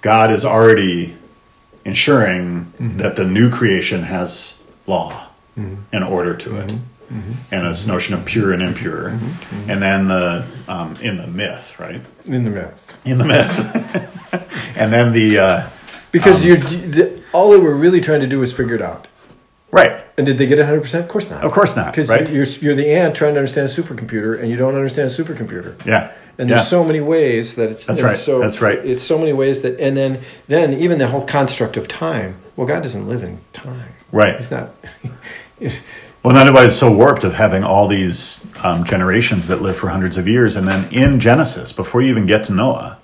God 0.00 0.30
is 0.30 0.44
already 0.44 1.16
ensuring 1.84 2.72
mm-hmm. 2.78 2.98
that 2.98 3.16
the 3.16 3.24
new 3.24 3.50
creation 3.50 4.02
has 4.02 4.62
law 4.86 5.26
mm-hmm. 5.56 5.82
and 5.92 6.04
order 6.04 6.34
to 6.36 6.58
it, 6.58 6.68
mm-hmm. 6.68 7.32
and 7.50 7.66
this 7.66 7.86
notion 7.86 8.14
of 8.14 8.24
pure 8.24 8.52
and 8.52 8.62
impure, 8.62 9.08
and 9.68 9.82
then 9.82 10.08
the 10.08 10.46
um, 10.68 10.94
in 11.02 11.16
the 11.16 11.26
myth, 11.26 11.78
right? 11.78 12.02
In 12.24 12.44
the 12.44 12.50
myth. 12.50 12.98
In 13.04 13.18
the 13.18 13.24
myth, 13.24 14.76
and 14.76 14.92
then 14.92 15.12
the 15.12 15.38
uh, 15.38 15.68
Because 16.12 16.42
um, 16.42 16.48
you're 16.48 16.58
the, 16.58 17.22
all 17.32 17.50
they 17.50 17.58
were 17.58 17.76
really 17.76 18.00
trying 18.00 18.20
to 18.20 18.26
do 18.26 18.40
was 18.40 18.52
figure 18.52 18.74
it 18.74 18.82
out. 18.82 19.06
Right, 19.76 20.04
And 20.16 20.26
did 20.26 20.38
they 20.38 20.46
get 20.46 20.58
100%? 20.58 21.00
Of 21.00 21.08
course 21.08 21.30
not. 21.30 21.44
of 21.44 21.52
course 21.52 21.76
not, 21.76 21.92
Because 21.92 22.08
right? 22.10 22.28
you're, 22.30 22.46
you're 22.60 22.74
the 22.74 22.90
ant 22.90 23.14
trying 23.14 23.34
to 23.34 23.40
understand 23.40 23.68
a 23.68 23.70
supercomputer, 23.70 24.40
and 24.40 24.50
you 24.50 24.56
don't 24.56 24.74
understand 24.74 25.10
a 25.10 25.12
supercomputer. 25.12 25.84
yeah, 25.86 26.12
And 26.38 26.48
yeah. 26.48 26.56
there's 26.56 26.68
so 26.68 26.82
many 26.84 27.00
ways 27.00 27.56
that 27.56 27.70
it's 27.70 27.86
That's 27.86 28.02
right. 28.02 28.14
So 28.14 28.40
That's 28.40 28.60
right. 28.60 28.78
It's 28.84 29.02
so 29.02 29.18
many 29.18 29.32
ways 29.32 29.62
that, 29.62 29.78
and 29.78 29.96
then 29.96 30.20
then 30.48 30.72
even 30.74 30.98
the 30.98 31.08
whole 31.08 31.24
construct 31.24 31.76
of 31.76 31.86
time. 31.88 32.36
Well, 32.56 32.66
God 32.66 32.82
doesn't 32.82 33.06
live 33.06 33.22
in 33.22 33.40
time. 33.52 33.92
right. 34.12 34.36
He's 34.36 34.50
not. 34.50 34.74
Well, 36.26 36.36
it 36.36 36.66
is 36.66 36.76
so 36.76 36.90
warped 36.92 37.22
of 37.22 37.34
having 37.34 37.62
all 37.62 37.86
these 37.86 38.50
um, 38.64 38.82
generations 38.82 39.46
that 39.46 39.62
live 39.62 39.76
for 39.76 39.90
hundreds 39.90 40.18
of 40.18 40.26
years, 40.26 40.56
and 40.56 40.66
then 40.66 40.92
in 40.92 41.20
Genesis, 41.20 41.70
before 41.70 42.02
you 42.02 42.10
even 42.10 42.26
get 42.26 42.42
to 42.46 42.52
Noah, 42.52 42.98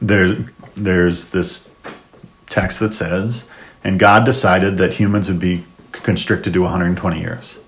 there's 0.00 0.36
there's 0.76 1.30
this 1.30 1.74
text 2.48 2.78
that 2.78 2.92
says, 2.92 3.50
"And 3.84 3.98
God 3.98 4.24
decided 4.24 4.78
that 4.78 4.94
humans 4.94 5.28
would 5.28 5.38
be 5.40 5.64
constricted 5.92 6.52
to 6.54 6.62
120 6.62 7.20
years." 7.20 7.60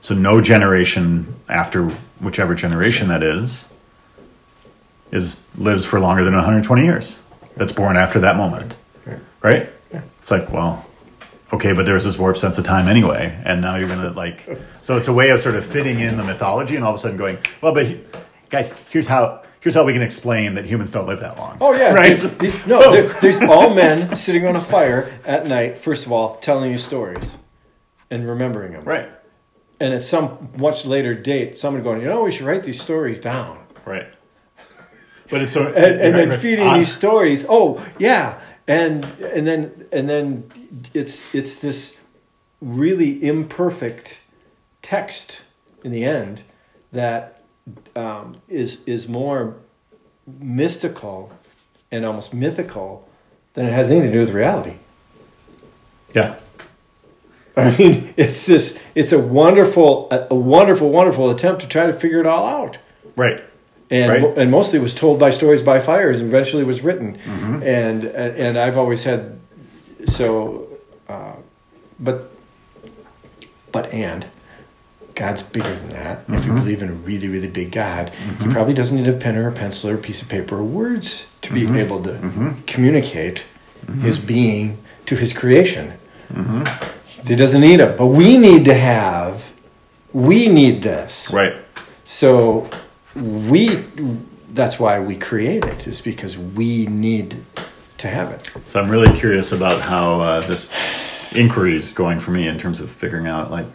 So 0.00 0.14
no 0.14 0.40
generation 0.40 1.34
after 1.48 1.90
whichever 2.20 2.54
generation 2.54 3.08
that 3.08 3.22
is 3.22 3.72
is 5.10 5.46
lives 5.56 5.84
for 5.86 5.98
longer 5.98 6.22
than 6.22 6.34
120 6.34 6.84
years. 6.84 7.22
That's 7.56 7.72
born 7.72 7.96
after 7.96 8.20
that 8.20 8.36
moment, 8.36 8.76
Right. 9.06 9.18
right? 9.42 9.70
It's 10.18 10.30
like, 10.30 10.52
well, 10.52 10.84
okay, 11.52 11.72
but 11.72 11.86
there's 11.86 12.04
this 12.04 12.18
warped 12.18 12.38
sense 12.38 12.58
of 12.58 12.64
time 12.64 12.88
anyway, 12.88 13.34
and 13.44 13.60
now 13.62 13.76
you're 13.76 13.88
gonna 13.88 14.10
like, 14.10 14.46
so 14.82 14.96
it's 14.98 15.08
a 15.08 15.12
way 15.12 15.30
of 15.30 15.40
sort 15.40 15.54
of 15.54 15.64
fitting 15.64 15.98
in 16.00 16.18
the 16.18 16.24
mythology, 16.24 16.76
and 16.76 16.84
all 16.84 16.90
of 16.92 16.96
a 16.96 17.00
sudden 17.00 17.16
going, 17.16 17.38
well, 17.62 17.72
but 17.72 17.86
guys, 18.50 18.74
here's 18.90 19.06
how 19.06 19.40
here's 19.60 19.74
how 19.74 19.84
we 19.84 19.92
can 19.92 20.02
explain 20.02 20.54
that 20.54 20.64
humans 20.64 20.90
don't 20.92 21.06
live 21.06 21.20
that 21.20 21.36
long. 21.38 21.58
Oh 21.60 21.72
yeah, 21.74 21.92
right. 21.92 22.10
These, 22.18 22.36
these- 22.38 22.66
no, 22.66 22.80
oh. 22.82 22.92
there- 22.92 23.08
there's 23.20 23.40
all 23.40 23.74
men 23.74 24.14
sitting 24.14 24.46
on 24.46 24.56
a 24.56 24.60
fire 24.60 25.10
at 25.24 25.46
night. 25.46 25.78
First 25.78 26.06
of 26.06 26.12
all, 26.12 26.36
telling 26.36 26.70
you 26.70 26.78
stories 26.78 27.36
and 28.10 28.26
remembering 28.26 28.72
them. 28.72 28.84
right, 28.84 29.08
And 29.80 29.92
at 29.94 30.02
some 30.02 30.50
much 30.56 30.86
later 30.86 31.12
date, 31.14 31.58
someone 31.58 31.82
going, 31.82 32.00
you 32.00 32.08
know, 32.08 32.24
we 32.24 32.32
should 32.32 32.46
write 32.46 32.62
these 32.62 32.80
stories 32.80 33.20
down. 33.20 33.58
right. 33.84 34.06
But 35.30 35.42
it's 35.42 35.52
so 35.52 35.66
and, 35.66 36.00
and 36.00 36.14
then 36.14 36.32
feeding 36.38 36.66
on- 36.66 36.78
these 36.78 36.90
stories. 36.90 37.44
Oh 37.50 37.86
yeah, 37.98 38.40
and 38.66 39.04
and 39.20 39.46
then 39.46 39.86
and 39.92 40.08
then 40.08 40.50
it's 40.94 41.22
it's 41.34 41.56
this 41.58 41.98
really 42.62 43.22
imperfect 43.22 44.20
text 44.80 45.42
in 45.84 45.92
the 45.92 46.02
end 46.04 46.44
that 46.92 47.37
um, 47.96 48.36
is 48.48 48.78
is 48.86 49.08
more 49.08 49.56
mystical 50.40 51.32
and 51.90 52.04
almost 52.04 52.34
mythical 52.34 53.08
than 53.54 53.66
it 53.66 53.72
has 53.72 53.90
anything 53.90 54.10
to 54.10 54.14
do 54.14 54.20
with 54.20 54.30
reality. 54.30 54.76
yeah, 56.14 56.36
I 57.56 57.76
mean, 57.76 58.14
it's 58.16 58.46
this. 58.46 58.82
It's 58.94 59.12
a 59.12 59.18
wonderful, 59.18 60.08
a, 60.10 60.28
a 60.30 60.34
wonderful, 60.34 60.90
wonderful 60.90 61.30
attempt 61.30 61.62
to 61.62 61.68
try 61.68 61.86
to 61.86 61.92
figure 61.92 62.20
it 62.20 62.26
all 62.26 62.46
out. 62.46 62.78
right, 63.16 63.42
and 63.90 64.22
Right. 64.22 64.38
and 64.38 64.50
mostly 64.50 64.78
was 64.78 64.94
told 64.94 65.18
by 65.18 65.30
stories 65.30 65.62
by 65.62 65.80
fires 65.80 66.20
and 66.20 66.28
eventually 66.28 66.62
was 66.64 66.82
written 66.82 67.16
Mm-hmm. 67.18 67.62
and, 67.62 68.04
and 68.04 68.36
and 68.36 68.58
I've 68.58 68.76
always 68.76 69.04
had 69.04 69.40
so 70.04 70.68
uh, 71.08 71.36
but 71.98 72.30
but 73.72 73.92
and 73.92 74.26
God's 75.22 75.42
bigger 75.42 75.74
than 75.80 75.90
that 75.90 76.14
if 76.20 76.24
Mm-hmm. 76.28 76.48
you 76.50 76.56
believe 76.62 76.80
in 76.84 76.88
a 76.88 76.98
really 77.08 77.28
really 77.34 77.48
big 77.60 77.70
God 77.72 78.04
he 78.40 78.46
probably 78.56 78.74
doesn't 78.80 78.96
need 78.96 79.08
a 79.08 79.18
pen 79.24 79.36
or 79.36 79.46
a 79.48 79.52
pencil 79.52 79.90
or 79.90 79.94
a 79.94 79.98
piece 80.08 80.20
of 80.22 80.28
paper 80.28 80.54
or 80.60 80.64
words 80.64 81.26
to 81.42 81.48
Mm-hmm. 81.52 81.72
be 81.74 81.80
able 81.86 82.00
to 82.08 82.54
communicate 82.66 83.38
his 84.06 84.18
being 84.18 84.66
to 85.06 85.14
his 85.16 85.32
creation 85.40 85.86
Mm-hmm. 86.32 86.62
he 87.28 87.34
doesn't 87.42 87.62
need 87.68 87.80
it 87.80 87.96
but 88.00 88.06
we 88.20 88.36
need 88.36 88.64
to 88.66 88.74
have 88.74 89.52
we 90.12 90.38
need 90.48 90.82
this 90.82 91.32
right. 91.40 91.54
so 92.04 92.68
we 93.14 93.84
that's 94.58 94.76
why 94.82 94.94
we 95.00 95.14
create 95.16 95.64
it 95.64 95.86
is 95.86 96.00
because 96.00 96.36
we 96.38 96.86
need 96.86 97.28
to 97.98 98.08
have 98.08 98.30
it. 98.30 98.42
So 98.66 98.80
I'm 98.80 98.88
really 98.90 99.12
curious 99.18 99.52
about 99.52 99.80
how 99.80 100.20
uh, 100.20 100.40
this 100.46 100.72
inquiry 101.32 101.74
is 101.76 101.92
going 101.92 102.18
for 102.20 102.30
me 102.30 102.46
in 102.48 102.56
terms 102.58 102.80
of 102.80 102.88
figuring 102.90 103.26
out 103.26 103.50
like 103.50 103.66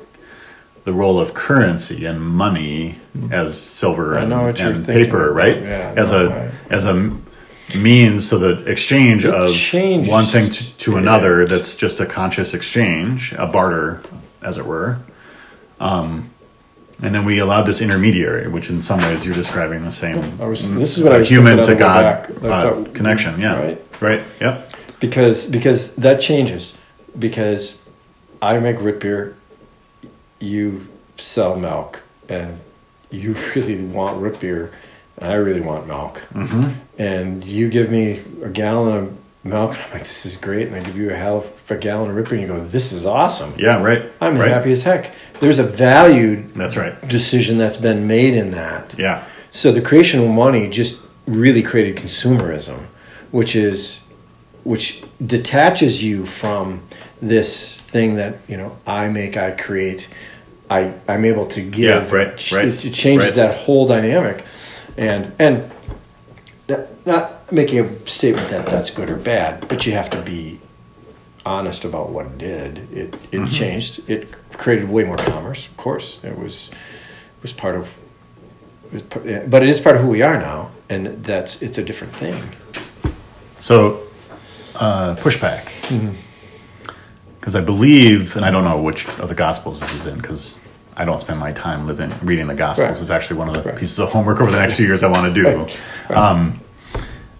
the 0.84 0.94
role 0.94 1.20
of 1.20 1.34
currency 1.34 2.06
and 2.06 2.20
money 2.22 2.96
as 3.32 3.60
silver 3.62 4.16
and, 4.18 4.30
know 4.30 4.44
what 4.44 4.60
you're 4.60 4.72
and 4.72 4.86
paper, 4.86 5.32
right? 5.32 5.62
Yeah, 5.62 5.94
as 5.96 6.12
no, 6.12 6.28
a 6.28 6.30
I- 6.30 6.52
as 6.70 6.86
a 6.86 7.16
means 7.78 8.28
so 8.28 8.38
the 8.38 8.64
exchange 8.70 9.26
of 9.26 9.50
changed 9.52 10.10
one 10.10 10.26
thing 10.26 10.50
to, 10.52 10.78
to 10.78 10.98
another 10.98 11.42
it. 11.42 11.50
that's 11.50 11.76
just 11.78 12.00
a 12.00 12.06
conscious 12.06 12.54
exchange, 12.54 13.34
a 13.38 13.48
barter, 13.48 14.02
as 14.42 14.58
it 14.58 14.66
were. 14.66 15.00
Um, 15.80 16.30
and 17.02 17.16
then 17.16 17.26
we 17.26 17.40
allowed 17.40 17.64
this 17.64 17.82
intermediary, 17.82 18.48
which 18.48 18.70
in 18.70 18.82
some 18.82 19.00
ways 19.00 19.26
you're 19.26 19.36
describing 19.36 19.84
the 19.84 19.92
same 19.92 20.40
I 20.42 20.46
was, 20.46 20.74
this 20.76 20.98
is 20.98 21.04
what 21.04 21.14
I 21.14 21.18
was 21.20 21.30
human 21.30 21.58
to 21.58 21.64
of 21.64 21.70
a 21.70 21.72
little 21.72 21.88
God 21.88 22.42
back. 22.42 22.44
Uh, 22.44 22.84
connection. 22.94 23.40
Yeah, 23.40 23.60
Right. 23.60 23.82
right. 24.02 24.22
Yep. 24.42 24.72
Because 25.00 25.46
because 25.46 25.96
that 25.96 26.20
changes. 26.22 26.78
Because 27.18 27.88
I 28.42 28.60
make 28.60 28.80
root 28.80 29.00
beer, 29.00 29.36
you 30.44 30.88
sell 31.18 31.56
milk, 31.56 32.04
and 32.30 32.60
you 33.10 33.36
really 33.56 33.82
want 33.82 34.22
root 34.22 34.40
beer, 34.40 34.72
and 35.18 35.32
I 35.32 35.36
really 35.36 35.62
want 35.62 35.88
milk. 35.88 36.26
Mm-hmm. 36.34 36.72
And 36.98 37.44
you 37.44 37.70
give 37.70 37.90
me 37.90 38.24
a 38.42 38.50
gallon 38.50 38.98
of 38.98 39.18
milk, 39.44 39.76
and 39.76 39.82
I'm 39.82 39.92
like, 39.92 40.02
this 40.02 40.26
is 40.26 40.38
great. 40.38 40.68
And 40.68 40.76
I 40.76 40.82
give 40.82 40.98
you 40.98 41.12
a 41.12 41.16
half 41.16 41.70
a 41.72 41.78
gallon 41.78 42.10
of 42.10 42.16
root 42.16 42.30
beer, 42.30 42.40
and 42.40 42.48
you 42.48 42.54
go, 42.54 42.64
this 42.64 42.92
is 42.92 43.06
awesome. 43.06 43.56
Yeah. 43.58 43.82
Right. 43.82 44.12
I'm 44.22 44.38
right. 44.38 44.50
happy 44.50 44.72
as 44.72 44.84
heck. 44.84 45.14
There's 45.40 45.60
a 45.60 45.64
value 45.64 46.48
That's 46.56 46.78
right. 46.78 47.08
decision 47.08 47.58
that's 47.58 47.78
been 47.78 48.08
made 48.08 48.36
in 48.36 48.52
that. 48.52 48.96
Yeah. 48.98 49.26
So 49.52 49.72
the 49.72 49.82
creation 49.82 50.24
of 50.24 50.30
money 50.30 50.70
just 50.70 51.06
really 51.28 51.62
created 51.64 51.98
consumerism, 51.98 52.86
which 53.32 53.56
is 53.56 54.02
which 54.64 55.04
detaches 55.26 56.04
you 56.04 56.26
from 56.26 56.82
this 57.22 57.82
thing 57.82 58.16
that 58.16 58.38
you 58.48 58.58
know 58.58 58.78
I 58.88 59.10
make, 59.10 59.38
I 59.38 59.52
create, 59.52 60.10
I 60.70 60.94
I'm 61.08 61.26
able 61.26 61.46
to 61.48 61.62
give. 61.62 61.80
Yeah, 61.90 62.10
right, 62.16 62.38
Ch- 62.38 62.54
right, 62.54 62.86
It 62.86 62.94
changes 62.94 63.30
right. 63.30 63.36
that 63.36 63.56
whole 63.56 63.86
dynamic, 63.88 64.44
and 64.98 65.32
and 65.40 65.72
not- 66.70 67.06
not 67.06 67.52
making 67.52 67.80
a 67.80 68.08
statement 68.08 68.50
that 68.50 68.66
that's 68.66 68.90
good 68.92 69.10
or 69.10 69.16
bad, 69.18 69.68
but 69.68 69.86
you 69.86 69.94
have 69.94 70.10
to 70.12 70.22
be 70.22 70.60
honest 71.46 71.84
about 71.86 72.10
what 72.12 72.26
it 72.26 72.38
did. 72.38 72.78
It 72.94 73.16
it 73.32 73.38
Mm-hmm. 73.40 73.46
changed. 73.48 74.10
It 74.10 74.32
created 74.58 74.90
way 74.90 75.04
more 75.04 75.18
commerce. 75.18 75.68
Of 75.68 75.76
course, 75.78 76.20
it 76.24 76.38
was 76.38 76.70
it 77.38 77.42
was 77.42 77.54
part 77.54 77.76
of. 77.76 77.94
It 78.94 79.14
was 79.16 79.44
but 79.50 79.64
it 79.64 79.70
is 79.70 79.80
part 79.80 79.96
of 79.96 80.02
who 80.02 80.08
we 80.10 80.22
are 80.22 80.38
now, 80.40 80.70
and 80.90 81.24
that's 81.24 81.62
it's 81.62 81.78
a 81.78 81.84
different 81.84 82.16
thing. 82.16 82.42
So, 83.60 84.04
uh, 84.76 85.16
pushback. 85.16 85.68
Because 87.44 87.58
I 87.58 87.62
believe, 87.62 88.38
and 88.38 88.46
I 88.46 88.52
don't 88.52 88.64
know 88.64 88.82
which 88.82 89.06
of 89.20 89.28
the 89.28 89.36
Gospels 89.36 89.82
this 89.82 89.94
is 89.94 90.06
in, 90.08 90.16
because 90.16 90.62
I 90.96 91.04
don't 91.04 91.20
spend 91.20 91.42
my 91.42 91.52
time 91.52 91.86
living 91.86 92.10
reading 92.22 92.48
the 92.48 92.54
Gospels. 92.54 92.88
Right. 92.88 93.02
It's 93.02 93.12
actually 93.12 93.38
one 93.38 93.50
of 93.50 93.56
the 93.62 93.70
Right. 93.70 93.78
pieces 93.78 94.00
of 94.00 94.14
homework 94.14 94.40
over 94.40 94.50
the 94.50 94.60
next 94.60 94.78
few 94.78 94.86
years 94.86 95.04
I 95.04 95.10
want 95.10 95.36
to 95.36 95.44
do. 95.44 95.68
Right. 96.10 96.18
Um, 96.18 96.62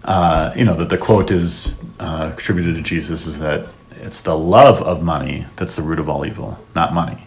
uh, 0.04 0.52
you 0.54 0.66
know 0.66 0.74
that 0.76 0.90
the 0.90 0.98
quote 0.98 1.30
is 1.30 1.82
uh, 1.98 2.32
attributed 2.34 2.74
to 2.74 2.82
Jesus 2.82 3.26
is 3.26 3.38
that 3.38 3.64
it's 4.02 4.20
the 4.20 4.36
love 4.36 4.82
of 4.82 5.02
money 5.02 5.46
that's 5.56 5.74
the 5.74 5.80
root 5.80 5.98
of 5.98 6.10
all 6.10 6.26
evil, 6.26 6.58
not 6.74 6.92
money. 6.92 7.24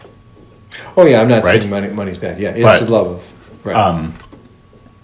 Oh 0.96 1.04
yeah, 1.04 1.20
I'm 1.20 1.26
not 1.28 1.44
saying 1.44 1.68
money, 1.68 1.88
money's 1.88 2.18
bad. 2.18 2.38
Yeah, 2.38 2.50
it's 2.50 2.62
But- 2.62 2.86
the 2.86 2.92
love 2.92 3.06
of. 3.08 3.26
Right. 3.64 3.74
Um, 3.76 4.14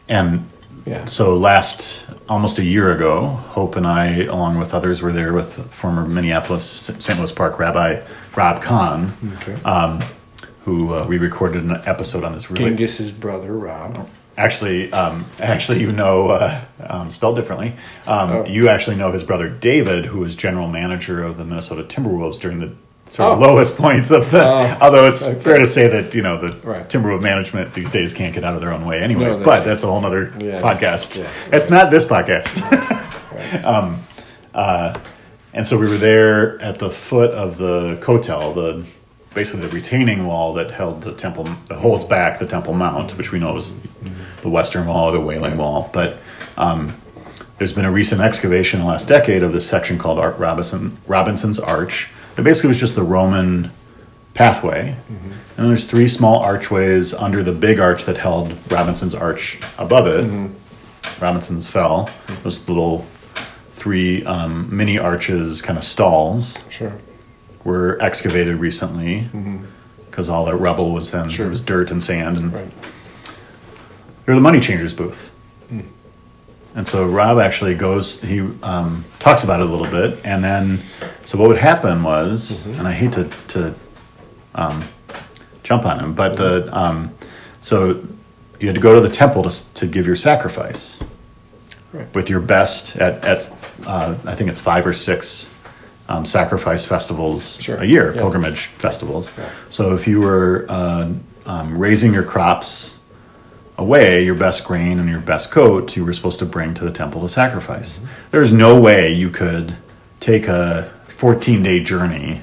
and 0.08 0.48
yeah. 0.86 1.04
so 1.06 1.36
last 1.36 2.06
almost 2.28 2.58
a 2.58 2.64
year 2.64 2.92
ago, 2.94 3.26
Hope 3.26 3.76
and 3.76 3.86
I, 3.86 4.24
along 4.24 4.58
with 4.58 4.74
others, 4.74 5.02
were 5.02 5.12
there 5.12 5.32
with 5.32 5.70
former 5.72 6.06
Minneapolis 6.06 6.64
St. 6.98 7.18
Louis 7.18 7.32
Park 7.32 7.58
Rabbi 7.58 8.00
Rob 8.36 8.62
Kahn, 8.62 9.12
Okay. 9.40 9.54
um, 9.64 10.00
who 10.64 10.94
uh, 10.94 11.06
we 11.06 11.18
recorded 11.18 11.62
an 11.64 11.72
episode 11.86 12.24
on 12.24 12.32
this. 12.32 12.50
Really, 12.50 12.64
Genghis's 12.70 13.12
brother 13.12 13.52
Rob. 13.52 14.08
actually, 14.36 14.90
um, 14.92 15.26
actually, 15.40 15.80
you 15.80 15.92
know, 15.92 16.30
uh, 16.30 16.64
um, 16.88 17.10
spelled 17.10 17.36
differently. 17.36 17.74
Um, 18.06 18.30
Oh. 18.30 18.44
You 18.46 18.68
actually 18.68 18.96
know 18.96 19.12
his 19.12 19.22
brother 19.22 19.48
David, 19.48 20.06
who 20.06 20.20
was 20.20 20.34
general 20.34 20.68
manager 20.68 21.22
of 21.22 21.36
the 21.36 21.44
Minnesota 21.44 21.82
Timberwolves 21.84 22.40
during 22.40 22.58
the 22.60 22.72
sort 23.06 23.32
of 23.32 23.38
Oh. 23.38 23.46
lowest 23.46 23.76
points 23.76 24.10
of 24.10 24.30
the. 24.30 24.42
Oh, 24.42 24.76
although 24.80 25.06
it's 25.06 25.22
okay. 25.22 25.40
fair 25.40 25.58
to 25.58 25.66
say 25.66 25.88
that 25.88 26.14
you 26.14 26.22
know 26.22 26.38
the 26.40 26.56
Right. 26.66 26.88
Timberwolves 26.88 27.22
management 27.22 27.74
these 27.74 27.90
days 27.90 28.14
can't 28.14 28.34
get 28.34 28.44
out 28.44 28.54
of 28.54 28.60
their 28.60 28.72
own 28.72 28.84
way 28.86 29.00
anyway. 29.00 29.24
No, 29.24 29.30
that's 29.34 29.44
but 29.44 29.50
right. 29.58 29.64
that's 29.64 29.82
a 29.82 29.86
whole 29.86 30.04
other 30.04 30.32
Yeah. 30.38 30.60
podcast. 30.60 31.18
Yeah. 31.18 31.28
It's 31.52 31.70
not 31.70 31.90
this 31.90 32.04
podcast. 32.06 33.00
Um, 33.64 33.98
uh, 34.54 34.96
and 35.52 35.66
so 35.66 35.76
we 35.78 35.86
were 35.88 35.96
there 35.98 36.60
at 36.62 36.78
the 36.78 36.88
foot 36.90 37.30
of 37.32 37.58
the 37.58 37.96
Kotel, 38.00 38.54
the 38.54 38.84
basically 39.34 39.66
the 39.66 39.74
retaining 39.74 40.24
wall 40.26 40.54
that 40.54 40.70
held 40.70 41.02
the 41.02 41.12
temple, 41.12 41.46
holds 41.72 42.04
back 42.04 42.38
the 42.38 42.46
Temple 42.46 42.74
Mount, 42.74 43.18
which 43.18 43.32
we 43.32 43.40
know 43.40 43.56
is 43.56 43.76
the 44.42 44.48
Western 44.48 44.86
Wall 44.86 45.08
or 45.08 45.12
the 45.12 45.20
Wailing 45.20 45.56
Wall. 45.56 45.90
But 45.92 46.18
um, 46.56 47.00
there's 47.58 47.72
been 47.72 47.84
a 47.84 47.90
recent 47.90 48.20
excavation 48.20 48.78
in 48.80 48.86
the 48.86 48.92
last 48.92 49.08
decade 49.08 49.42
of 49.42 49.52
this 49.52 49.66
section 49.68 49.98
called 49.98 50.18
Art 50.20 50.38
Robinson, 50.38 50.96
Robinson's 51.08 51.58
Arch. 51.58 52.10
It 52.36 52.42
basically 52.42 52.68
was 52.68 52.80
just 52.80 52.96
the 52.96 53.02
Roman 53.02 53.70
pathway. 54.34 54.96
Mm-hmm. 55.10 55.32
And 55.56 55.68
there's 55.68 55.86
three 55.86 56.08
small 56.08 56.38
archways 56.40 57.14
under 57.14 57.42
the 57.42 57.52
big 57.52 57.78
arch 57.78 58.04
that 58.06 58.18
held 58.18 58.56
Robinson's 58.70 59.14
Arch 59.14 59.60
above 59.78 60.06
it. 60.08 60.24
Mm-hmm. 60.24 61.22
Robinson's 61.24 61.68
Fell. 61.70 62.06
Mm-hmm. 62.26 62.42
Those 62.42 62.68
little 62.68 63.06
three 63.74 64.24
um, 64.24 64.74
mini 64.74 64.98
arches, 64.98 65.62
kind 65.62 65.78
of 65.78 65.84
stalls, 65.84 66.58
Sure. 66.70 66.92
were 67.62 67.98
excavated 68.02 68.56
recently 68.56 69.28
because 70.06 70.28
all 70.28 70.44
that 70.46 70.56
rubble 70.56 70.92
was 70.92 71.10
then 71.10 71.28
Sure. 71.28 71.46
it 71.46 71.50
was 71.50 71.62
dirt 71.62 71.90
and 71.90 72.02
sand, 72.02 72.40
and 72.40 72.52
Right. 72.52 72.70
they're 74.24 74.34
the 74.34 74.40
money 74.40 74.60
changers 74.60 74.92
booth. 74.94 75.32
And 76.76 76.86
so 76.86 77.06
Rob 77.06 77.38
actually 77.38 77.74
goes, 77.76 78.20
he 78.22 78.40
um, 78.62 79.04
talks 79.20 79.44
about 79.44 79.60
it 79.60 79.66
a 79.66 79.70
little 79.70 79.86
bit, 79.86 80.18
and 80.24 80.42
then 80.42 80.82
so 81.22 81.38
what 81.38 81.48
would 81.48 81.58
happen 81.60 82.02
was, 82.02 82.66
and 82.66 82.86
I 82.88 82.92
hate 82.92 83.12
to 83.12 83.28
to 83.48 83.74
um, 84.56 84.82
jump 85.62 85.86
on 85.86 86.00
him, 86.00 86.14
but 86.14 86.36
the 86.36 86.68
um, 86.76 87.14
so 87.60 88.02
you 88.60 88.68
had 88.68 88.74
to 88.74 88.80
go 88.80 88.94
to 88.94 89.00
the 89.00 89.08
temple 89.14 89.42
to 89.44 89.74
to 89.74 89.86
give 89.86 90.06
your 90.06 90.16
sacrifice 90.16 91.00
Right. 91.92 92.12
with 92.12 92.28
your 92.28 92.40
best 92.40 92.96
at 92.96 93.24
at 93.24 93.52
uh, 93.86 94.16
I 94.24 94.34
think 94.34 94.50
it's 94.50 94.58
five 94.60 94.84
or 94.84 94.92
six 94.92 95.54
um, 96.08 96.24
sacrifice 96.26 96.84
festivals 96.84 97.62
Sure. 97.62 97.76
a 97.76 97.84
year, 97.84 98.12
Yeah. 98.12 98.20
pilgrimage 98.20 98.66
festivals. 98.66 99.30
Yeah. 99.38 99.48
So 99.70 99.94
if 99.94 100.08
you 100.08 100.20
were 100.20 100.66
uh, 100.68 101.10
um, 101.46 101.78
raising 101.78 102.12
your 102.12 102.24
crops 102.24 102.98
away, 103.76 104.24
your 104.24 104.34
best 104.34 104.64
grain 104.64 104.98
and 104.98 105.08
your 105.08 105.20
best 105.20 105.50
coat, 105.50 105.96
you 105.96 106.04
were 106.04 106.12
supposed 106.12 106.38
to 106.38 106.46
bring 106.46 106.74
to 106.74 106.84
the 106.84 106.90
temple 106.92 107.20
to 107.22 107.28
sacrifice. 107.28 107.98
Mm-hmm. 107.98 108.08
There's 108.30 108.52
no 108.52 108.80
way 108.80 109.12
you 109.12 109.30
could 109.30 109.76
take 110.20 110.46
a 110.48 110.92
14 111.06 111.62
day 111.62 111.82
journey 111.82 112.42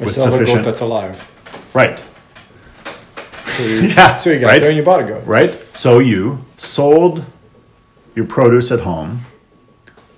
with 0.00 0.12
still 0.12 0.24
have 0.24 0.32
goat 0.32 0.38
sufficient 0.38 0.64
that's 0.64 0.80
alive. 0.80 1.30
right, 1.74 2.02
So 3.56 3.62
you, 3.62 3.80
Yeah, 3.88 4.16
so 4.16 4.30
you 4.30 4.38
got 4.40 4.48
right. 4.48 4.60
there 4.60 4.70
and 4.70 4.76
you 4.76 4.84
bought 4.84 5.00
a 5.00 5.04
goat. 5.04 5.26
right. 5.26 5.54
So 5.76 5.98
you 6.00 6.44
sold 6.56 7.24
your 8.14 8.26
produce 8.26 8.70
at 8.72 8.80
home, 8.80 9.22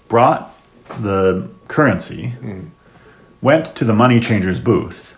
brought 0.09 0.55
the 1.01 1.49
currency, 1.69 2.35
went 3.43 3.67
to 3.67 3.85
the 3.85 3.93
money 3.93 4.21
changer's 4.21 4.59
booth, 4.61 5.17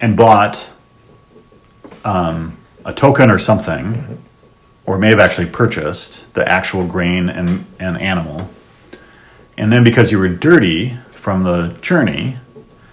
and 0.00 0.16
bought 0.16 0.68
um, 2.04 2.56
a 2.88 2.92
token 2.94 3.30
or 3.30 3.38
something, 3.38 4.18
or 4.86 4.96
may 4.98 5.10
have 5.10 5.20
actually 5.20 5.46
purchased 5.46 6.32
the 6.32 6.48
actual 6.50 6.86
grain 6.86 7.28
and, 7.28 7.66
and 7.78 8.00
animal. 8.00 8.48
And 9.58 9.70
then 9.70 9.84
because 9.84 10.10
you 10.10 10.18
were 10.18 10.28
dirty 10.30 10.96
from 11.12 11.42
the 11.42 11.76
journey, 11.82 12.38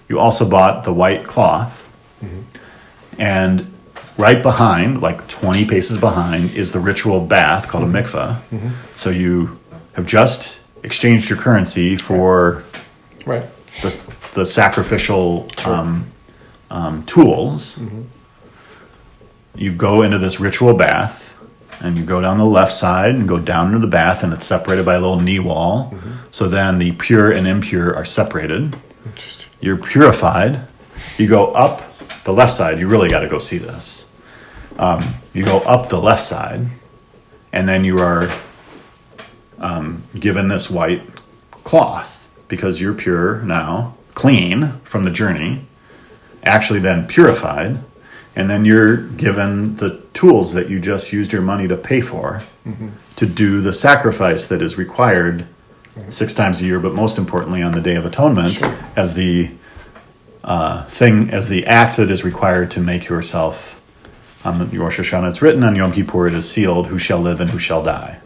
you 0.08 0.18
also 0.18 0.48
bought 0.48 0.84
the 0.84 0.92
white 0.92 1.24
cloth. 1.26 1.90
And 3.18 3.72
right 4.18 4.42
behind, 4.42 5.00
like 5.00 5.26
20 5.28 5.64
paces 5.64 5.96
behind, 5.98 6.50
is 6.50 6.72
the 6.72 6.80
ritual 6.80 7.20
bath 7.20 7.66
called 7.68 7.84
a 7.84 7.86
mikvah. 7.86 8.40
So 8.94 9.08
you 9.08 9.58
have 9.94 10.06
just 10.06 10.60
exchanged 10.82 11.30
your 11.30 11.38
currency 11.38 11.96
for 11.96 12.62
Right. 13.24 13.46
the, 13.82 13.98
the 14.34 14.44
sacrificial 14.44 15.48
um, 15.64 16.12
um, 16.70 17.02
tools. 17.06 17.80
You 19.56 19.72
go 19.72 20.02
into 20.02 20.18
this 20.18 20.38
ritual 20.38 20.74
bath, 20.74 21.38
and 21.80 21.96
you 21.98 22.04
go 22.04 22.20
down 22.20 22.38
the 22.38 22.44
left 22.44 22.72
side 22.72 23.14
and 23.14 23.28
go 23.28 23.38
down 23.38 23.68
into 23.68 23.78
the 23.78 23.86
bath, 23.86 24.22
and 24.22 24.32
it's 24.32 24.46
separated 24.46 24.84
by 24.84 24.94
a 24.94 25.00
little 25.00 25.20
knee 25.20 25.38
wall. 25.38 25.94
So 26.30 26.48
then 26.48 26.78
the 26.78 26.92
pure 26.92 27.30
and 27.30 27.46
impure 27.46 27.94
are 27.94 28.04
separated. 28.04 28.76
Interesting. 29.04 29.52
You're 29.60 29.76
purified. 29.76 30.66
You 31.18 31.28
go 31.28 31.52
up 31.52 31.82
the 32.24 32.32
left 32.32 32.52
side. 32.52 32.78
You 32.78 32.88
really 32.88 33.08
got 33.08 33.20
to 33.20 33.28
go 33.28 33.38
see 33.38 33.58
this. 33.58 34.08
Um, 34.78 35.02
you 35.32 35.44
go 35.44 35.58
up 35.60 35.88
the 35.88 36.00
left 36.00 36.22
side, 36.22 36.66
and 37.52 37.68
then 37.68 37.84
you 37.84 37.98
are 37.98 38.30
um, 39.58 40.02
given 40.18 40.48
this 40.48 40.70
white 40.70 41.02
cloth 41.64 42.28
because 42.48 42.80
you're 42.80 42.94
pure 42.94 43.40
now, 43.42 43.96
clean 44.14 44.80
from 44.84 45.04
the 45.04 45.10
journey, 45.10 45.66
actually 46.42 46.80
then 46.80 47.06
purified, 47.06 47.80
and 48.36 48.48
then 48.50 48.64
you're 48.64 48.96
given 48.98 49.76
the 49.76 50.00
tools 50.14 50.52
that 50.52 50.68
you 50.70 50.78
just 50.78 51.12
used 51.12 51.32
your 51.32 51.42
money 51.42 51.66
to 51.66 51.76
pay 51.76 52.00
for 52.00 52.42
to 53.16 53.26
do 53.26 53.60
the 53.60 53.72
sacrifice 53.72 54.48
that 54.48 54.60
is 54.62 54.76
required 54.76 55.46
six 56.10 56.34
times 56.34 56.60
a 56.60 56.64
year, 56.64 56.78
but 56.78 56.92
most 56.94 57.16
importantly 57.16 57.62
on 57.62 57.72
the 57.72 57.80
Day 57.80 57.94
of 57.96 58.04
Atonement 58.04 58.50
Sure. 58.50 58.76
as 58.94 59.14
the 59.14 59.50
uh, 60.44 60.84
thing, 60.86 61.30
as 61.30 61.48
the 61.48 61.64
act 61.66 61.96
that 61.96 62.10
is 62.10 62.24
required 62.24 62.70
to 62.72 62.80
make 62.80 63.08
yourself. 63.08 63.72
On 64.44 64.58
the 64.58 64.78
Rosh 64.78 65.00
Hashanah, 65.00 65.28
it's 65.30 65.42
written 65.42 65.64
on 65.64 65.74
Yom 65.74 65.90
Kippur, 65.92 66.28
it 66.28 66.34
is 66.34 66.48
sealed, 66.48 66.86
who 66.86 66.98
shall 66.98 67.18
live 67.18 67.40
and 67.40 67.50
who 67.50 67.58
shall 67.58 67.82
die. 67.82 68.18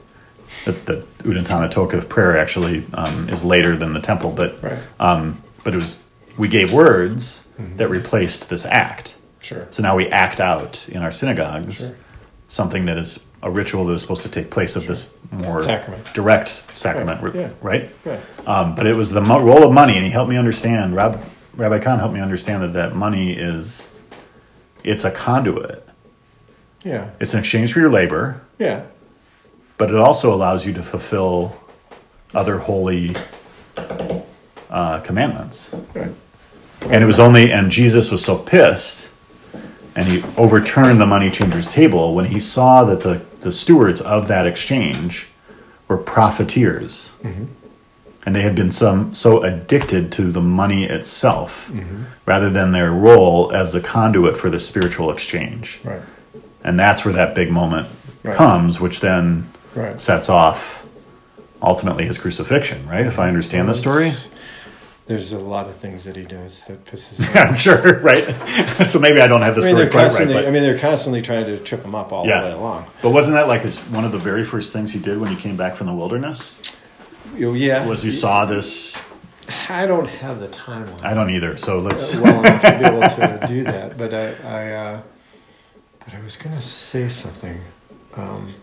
That's 0.66 0.83
the 0.83 1.07
Unetaneh 1.20 1.73
Tokef 1.73 2.09
prayer 2.11 2.37
actually 2.37 2.85
um, 2.92 3.29
is 3.31 3.42
later 3.42 3.75
than 3.77 3.94
the 3.94 4.01
temple, 4.01 4.33
but 4.33 4.62
Right. 4.62 4.79
um, 4.99 5.42
but 5.64 5.73
it 5.73 5.77
was 5.77 6.07
we 6.37 6.49
gave 6.49 6.73
words 6.73 7.46
that 7.77 7.88
replaced 7.88 8.51
this 8.51 8.66
act. 8.66 9.14
Sure. 9.40 9.66
So 9.70 9.83
now 9.83 9.96
we 9.96 10.09
act 10.09 10.40
out 10.40 10.88
in 10.88 11.03
our 11.03 11.11
synagogues 11.11 11.79
Sure. 11.79 11.96
something 12.48 12.87
that 12.87 12.98
is 12.98 13.24
a 13.42 13.50
ritual 13.50 13.87
that 13.87 13.94
is 13.94 14.03
supposed 14.03 14.22
to 14.22 14.29
take 14.29 14.50
place 14.50 14.76
of 14.76 14.87
this 14.87 15.14
more 15.33 15.62
Sacrament. 15.62 16.12
direct 16.12 16.48
sacrament, 16.76 17.22
Right, 17.22 17.35
yeah. 17.35 17.48
right? 17.62 17.90
Right. 18.05 18.20
Um, 18.46 18.74
but 18.74 18.87
it 18.87 18.94
was 18.96 19.11
the 19.12 19.20
mo- 19.22 19.40
role 19.40 19.64
of 19.64 19.72
money, 19.72 19.96
and 19.96 20.05
he 20.05 20.11
helped 20.11 20.29
me 20.31 20.37
understand. 20.37 20.94
Rab, 20.94 21.20
Rabbi 21.55 21.79
Kahn 21.79 21.98
helped 21.98 22.12
me 22.14 22.20
understand 22.20 22.62
that 22.62 22.72
that 22.74 22.94
money 22.94 23.33
is 23.33 23.88
it's 24.85 25.05
a 25.05 25.11
conduit. 25.11 25.87
Yeah. 26.85 27.11
It's 27.20 27.33
an 27.35 27.40
exchange 27.40 27.72
for 27.72 27.81
your 27.81 27.90
labor, 27.90 28.40
Yeah. 28.59 28.83
but 29.79 29.90
it 29.90 29.96
also 29.96 30.35
allows 30.35 30.66
you 30.66 30.72
to 30.74 30.83
fulfill 30.83 31.55
other 32.35 32.59
holy 32.59 33.14
uh, 34.70 35.00
commandments. 35.00 35.74
Right. 35.94 36.12
And 36.83 37.03
it 37.03 37.07
was 37.07 37.20
only, 37.20 37.53
and 37.53 37.70
Jesus 37.70 38.11
was 38.11 38.24
so 38.24 38.37
pissed, 38.38 39.10
and 39.96 40.07
he 40.07 40.22
overturned 40.37 41.00
the 41.00 41.07
money 41.07 41.31
changer's 41.31 41.68
table 41.68 42.14
when 42.14 42.26
he 42.26 42.40
saw 42.40 42.85
that 42.85 43.00
the, 43.00 43.22
the 43.40 43.50
stewards 43.50 44.00
of 44.00 44.29
that 44.29 44.46
exchange 44.46 45.29
were 45.88 45.96
profiteers. 45.96 47.12
Mm-hmm. 47.22 47.44
And 48.26 48.37
they 48.37 48.42
had 48.42 48.55
been 48.55 48.70
some 48.70 49.14
so 49.14 49.42
addicted 49.42 50.12
to 50.12 50.31
the 50.31 50.42
money 50.42 50.85
itself 50.85 51.68
mm-hmm. 51.72 52.05
rather 52.26 52.50
than 52.50 52.72
their 52.72 52.92
role 52.92 53.50
as 53.53 53.72
the 53.72 53.81
conduit 53.81 54.37
for 54.37 54.50
the 54.50 54.59
spiritual 54.59 55.11
exchange. 55.11 55.81
Right. 55.83 56.03
And 56.62 56.79
that's 56.79 57.05
where 57.05 57.14
that 57.14 57.35
big 57.35 57.50
moment 57.50 57.88
Right. 58.22 58.37
comes, 58.37 58.79
which 58.79 59.00
then 59.00 59.48
Right. 59.74 59.98
sets 59.98 60.29
off 60.29 60.85
ultimately 61.62 62.05
his 62.05 62.18
crucifixion, 62.18 62.87
right? 62.87 63.07
If 63.07 63.18
I 63.18 63.29
understand 63.29 63.68
the 63.68 63.74
story. 63.74 64.11
There's 65.11 65.33
a 65.33 65.40
lot 65.40 65.66
of 65.68 65.75
things 65.75 66.05
that 66.05 66.14
he 66.14 66.23
does 66.23 66.64
that 66.66 66.85
pisses 66.85 67.18
me 67.18 67.27
I'm 67.40 67.57
sure, 67.57 67.99
right? 67.99 68.23
so 68.87 69.01
maybe 69.01 69.20
I 69.20 69.27
don't 69.27 69.42
have 69.42 69.57
the 69.57 69.62
I 69.62 69.64
mean, 69.64 69.75
story 69.75 69.90
quite 69.90 70.12
right. 70.12 70.29
But, 70.29 70.46
I 70.46 70.53
mean, 70.53 70.62
they're 70.62 70.79
constantly 70.79 71.20
trying 71.20 71.46
to 71.46 71.59
trip 71.59 71.83
him 71.83 71.96
up 71.96 72.12
all 72.12 72.25
Yeah. 72.25 72.42
the 72.42 72.46
way 72.46 72.53
along. 72.53 72.87
but 73.03 73.11
wasn't 73.11 73.35
that 73.35 73.49
like 73.49 73.62
his, 73.62 73.81
one 73.88 74.05
of 74.05 74.12
the 74.12 74.20
very 74.20 74.44
first 74.44 74.73
things 74.73 74.92
he 74.92 75.01
did 75.01 75.18
when 75.18 75.29
he 75.29 75.35
came 75.35 75.57
back 75.57 75.75
from 75.75 75.88
the 75.88 75.92
wilderness? 75.94 76.62
You 77.35 77.55
yeah, 77.55 77.85
Was 77.88 78.05
he 78.05 78.12
saw 78.12 78.44
this? 78.46 79.11
I 79.68 79.87
don't 79.87 80.07
have 80.07 80.38
the 80.38 80.46
timeline 80.46 81.03
I 81.03 81.12
don't 81.12 81.31
either. 81.31 81.57
So 81.57 81.81
let's. 81.81 82.14
well 82.14 82.38
enough 82.38 82.62
to 82.62 82.79
be 82.79 82.85
able 82.85 83.01
to 83.01 83.46
do 83.49 83.64
that, 83.64 83.99
but 83.99 84.14
I, 84.14 84.27
I 84.44 84.73
uh, 84.75 85.03
but 85.99 86.14
I 86.14 86.20
was 86.20 86.37
gonna 86.37 86.61
say 86.61 87.09
something, 87.09 87.61
um, 88.14 88.55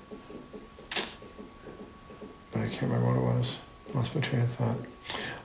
but 2.54 2.62
I 2.62 2.70
can't 2.70 2.84
remember 2.84 3.22
what 3.22 3.34
it 3.34 3.38
was. 3.38 3.60
Lost 3.94 4.16
my 4.16 4.22
train 4.22 4.44
of 4.44 4.52
thought. 4.52 4.78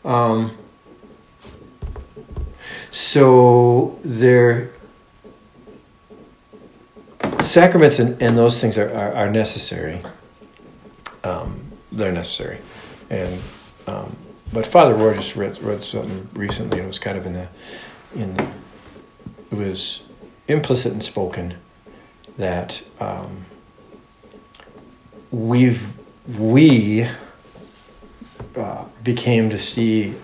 Um, 0.05 0.57
so 2.93 3.99
there, 4.05 4.71
sacraments 7.41 7.99
and, 7.99 8.21
and 8.23 8.37
those 8.37 8.61
things 8.61 8.77
are, 8.77 8.93
are, 8.93 9.15
are 9.15 9.31
necessary. 9.31 10.03
Um, 11.25 11.73
they're 11.91 12.13
necessary, 12.13 12.59
and 13.09 13.41
um, 13.87 14.15
but 14.53 14.67
Father 14.67 14.95
just 15.15 15.37
read, 15.37 15.59
read 15.63 15.83
something 15.83 16.29
recently, 16.35 16.79
and 16.79 16.85
it 16.85 16.89
was 16.89 16.99
kind 16.99 17.17
of 17.17 17.25
in 17.25 17.33
the 17.33 17.49
in 18.15 18.35
the, 18.35 18.47
it 19.51 19.57
was 19.57 20.03
implicit 20.47 20.93
and 20.93 21.03
spoken 21.03 21.55
that 22.37 22.83
um, 23.01 23.47
we've 25.31 25.89
we 26.39 27.09
uh, 28.55 28.85
became 29.03 29.49
to 29.49 29.57
see 29.57 30.15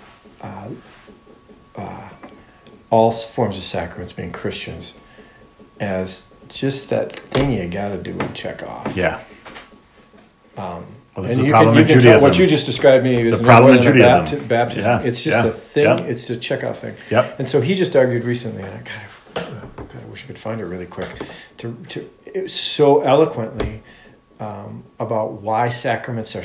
uh, 0.42 0.68
uh, 1.74 2.08
all 2.90 3.11
forms 3.11 3.57
of 3.57 3.62
sacraments 3.62 4.12
being 4.12 4.33
Christians 4.33 4.94
as 5.81 6.27
just 6.48 6.90
that 6.90 7.12
thing 7.31 7.53
you 7.53 7.68
got 7.68 7.88
to 7.88 7.98
do 7.98 8.18
and 8.18 8.35
check 8.35 8.62
off. 8.68 8.96
Yeah. 8.96 9.20
Um, 10.57 10.85
Well, 11.14 11.24
this 11.27 11.33
and 11.33 11.40
is 11.40 11.46
you 11.46 11.53
problem 11.53 11.74
can, 11.77 11.87
you 11.88 11.94
can 11.94 12.03
tell 12.03 12.20
what 12.22 12.38
you 12.38 12.46
just 12.46 12.66
described 12.66 13.05
me 13.05 13.16
It's 13.16 13.33
as 13.33 13.40
a 13.40 13.44
problem 13.44 13.74
in 13.77 13.83
Judaism. 13.83 14.40
bapti- 14.40 14.48
baptism. 14.48 15.01
Yeah, 15.03 15.07
It's 15.09 15.22
just 15.22 15.38
yeah, 15.38 15.46
a 15.46 15.51
thing. 15.53 15.85
yeah. 15.85 16.05
It's 16.05 16.31
a 16.31 16.37
checkoff 16.37 16.77
thing. 16.77 16.94
Yep. 17.11 17.38
And 17.38 17.48
so 17.48 17.61
he 17.61 17.74
just 17.74 17.94
argued 17.96 18.24
recently, 18.24 18.62
and 18.62 18.74
I 18.74 18.79
kind 18.79 19.03
of, 19.07 19.37
uh, 19.37 19.83
God, 19.83 20.03
I 20.03 20.07
wish 20.11 20.24
I 20.24 20.27
could 20.29 20.38
find 20.38 20.61
it 20.61 20.64
really 20.64 20.87
quick, 20.87 21.09
to, 21.59 21.77
to 21.90 22.11
it 22.27 22.51
so 22.51 23.03
eloquently 23.03 23.83
um, 24.40 24.85
about 24.98 25.33
why 25.42 25.68
sacraments 25.68 26.35
are 26.37 26.44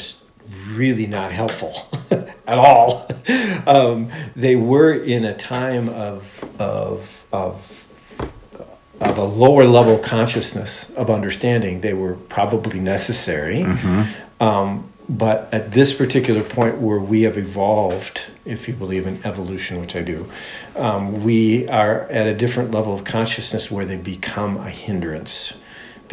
really 0.71 1.07
not 1.07 1.31
helpful 1.31 1.73
at 2.47 2.57
all. 2.57 3.07
Um, 3.65 4.09
they 4.35 4.55
were 4.55 4.93
in 4.93 5.23
a 5.25 5.33
time 5.35 5.89
of 5.89 6.43
of 6.59 7.25
of 7.31 7.79
of 9.01 9.17
a 9.17 9.23
lower 9.23 9.65
level 9.65 9.97
consciousness 9.97 10.89
of 10.91 11.09
understanding. 11.09 11.81
They 11.81 11.93
were 11.93 12.13
probably 12.15 12.79
necessary. 12.79 13.63
Um, 14.39 14.89
but 15.09 15.49
at 15.51 15.73
this 15.73 15.93
particular 15.93 16.41
point 16.43 16.77
where 16.77 16.99
we 16.99 17.23
have 17.23 17.37
evolved, 17.37 18.27
if 18.45 18.67
you 18.69 18.73
believe 18.73 19.05
in 19.05 19.19
evolution, 19.25 19.79
which 19.81 19.95
I 19.97 20.01
do, 20.01 20.29
um, 20.77 21.23
we 21.23 21.67
are 21.67 22.03
at 22.03 22.25
a 22.25 22.33
different 22.33 22.71
level 22.71 22.93
of 22.93 23.03
consciousness 23.03 23.69
where 23.69 23.83
they 23.83 23.97
become 23.97 24.57
a 24.57 24.69
hindrance 24.69 25.57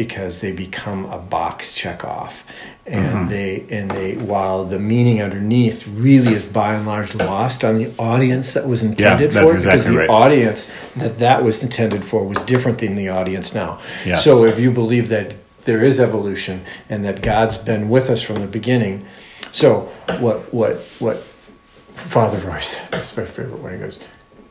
because 0.00 0.40
they 0.40 0.52
become 0.52 1.04
a 1.06 1.18
box 1.18 1.74
check 1.74 2.04
off 2.04 2.44
and 2.86 3.14
mm-hmm. 3.14 3.28
they 3.28 3.66
and 3.70 3.90
they 3.90 4.16
while 4.16 4.64
the 4.64 4.78
meaning 4.78 5.20
underneath 5.20 5.86
really 5.88 6.32
is 6.32 6.46
by 6.46 6.74
and 6.74 6.86
large 6.86 7.14
lost 7.14 7.64
on 7.64 7.76
the 7.76 7.94
audience 7.98 8.54
that 8.54 8.66
was 8.66 8.82
intended 8.82 9.30
that's 9.30 9.50
for 9.50 9.56
it 9.56 9.58
because 9.58 9.86
exactly 9.86 9.92
the 9.92 9.98
right. 9.98 10.10
audience 10.10 10.72
that 10.96 11.18
that 11.18 11.42
was 11.42 11.62
intended 11.62 12.04
for 12.04 12.26
was 12.26 12.42
different 12.44 12.78
than 12.78 12.94
the 12.96 13.08
audience 13.08 13.54
now 13.54 13.78
Yes. 14.04 14.24
so 14.24 14.44
if 14.44 14.58
you 14.58 14.70
believe 14.70 15.08
that 15.08 15.34
there 15.64 15.82
is 15.82 16.00
evolution 16.00 16.64
and 16.88 17.04
that 17.04 17.22
God's 17.22 17.58
been 17.58 17.88
with 17.88 18.10
us 18.10 18.22
from 18.22 18.36
the 18.36 18.46
beginning. 18.46 19.06
So 19.52 19.82
what 20.18 20.52
what 20.52 20.76
what 20.98 21.18
Father 21.18 22.38
Royce, 22.38 22.76
that's 22.88 23.16
my 23.16 23.24
favorite 23.24 23.60
when 23.60 23.72
he 23.72 23.78
goes, 23.78 23.98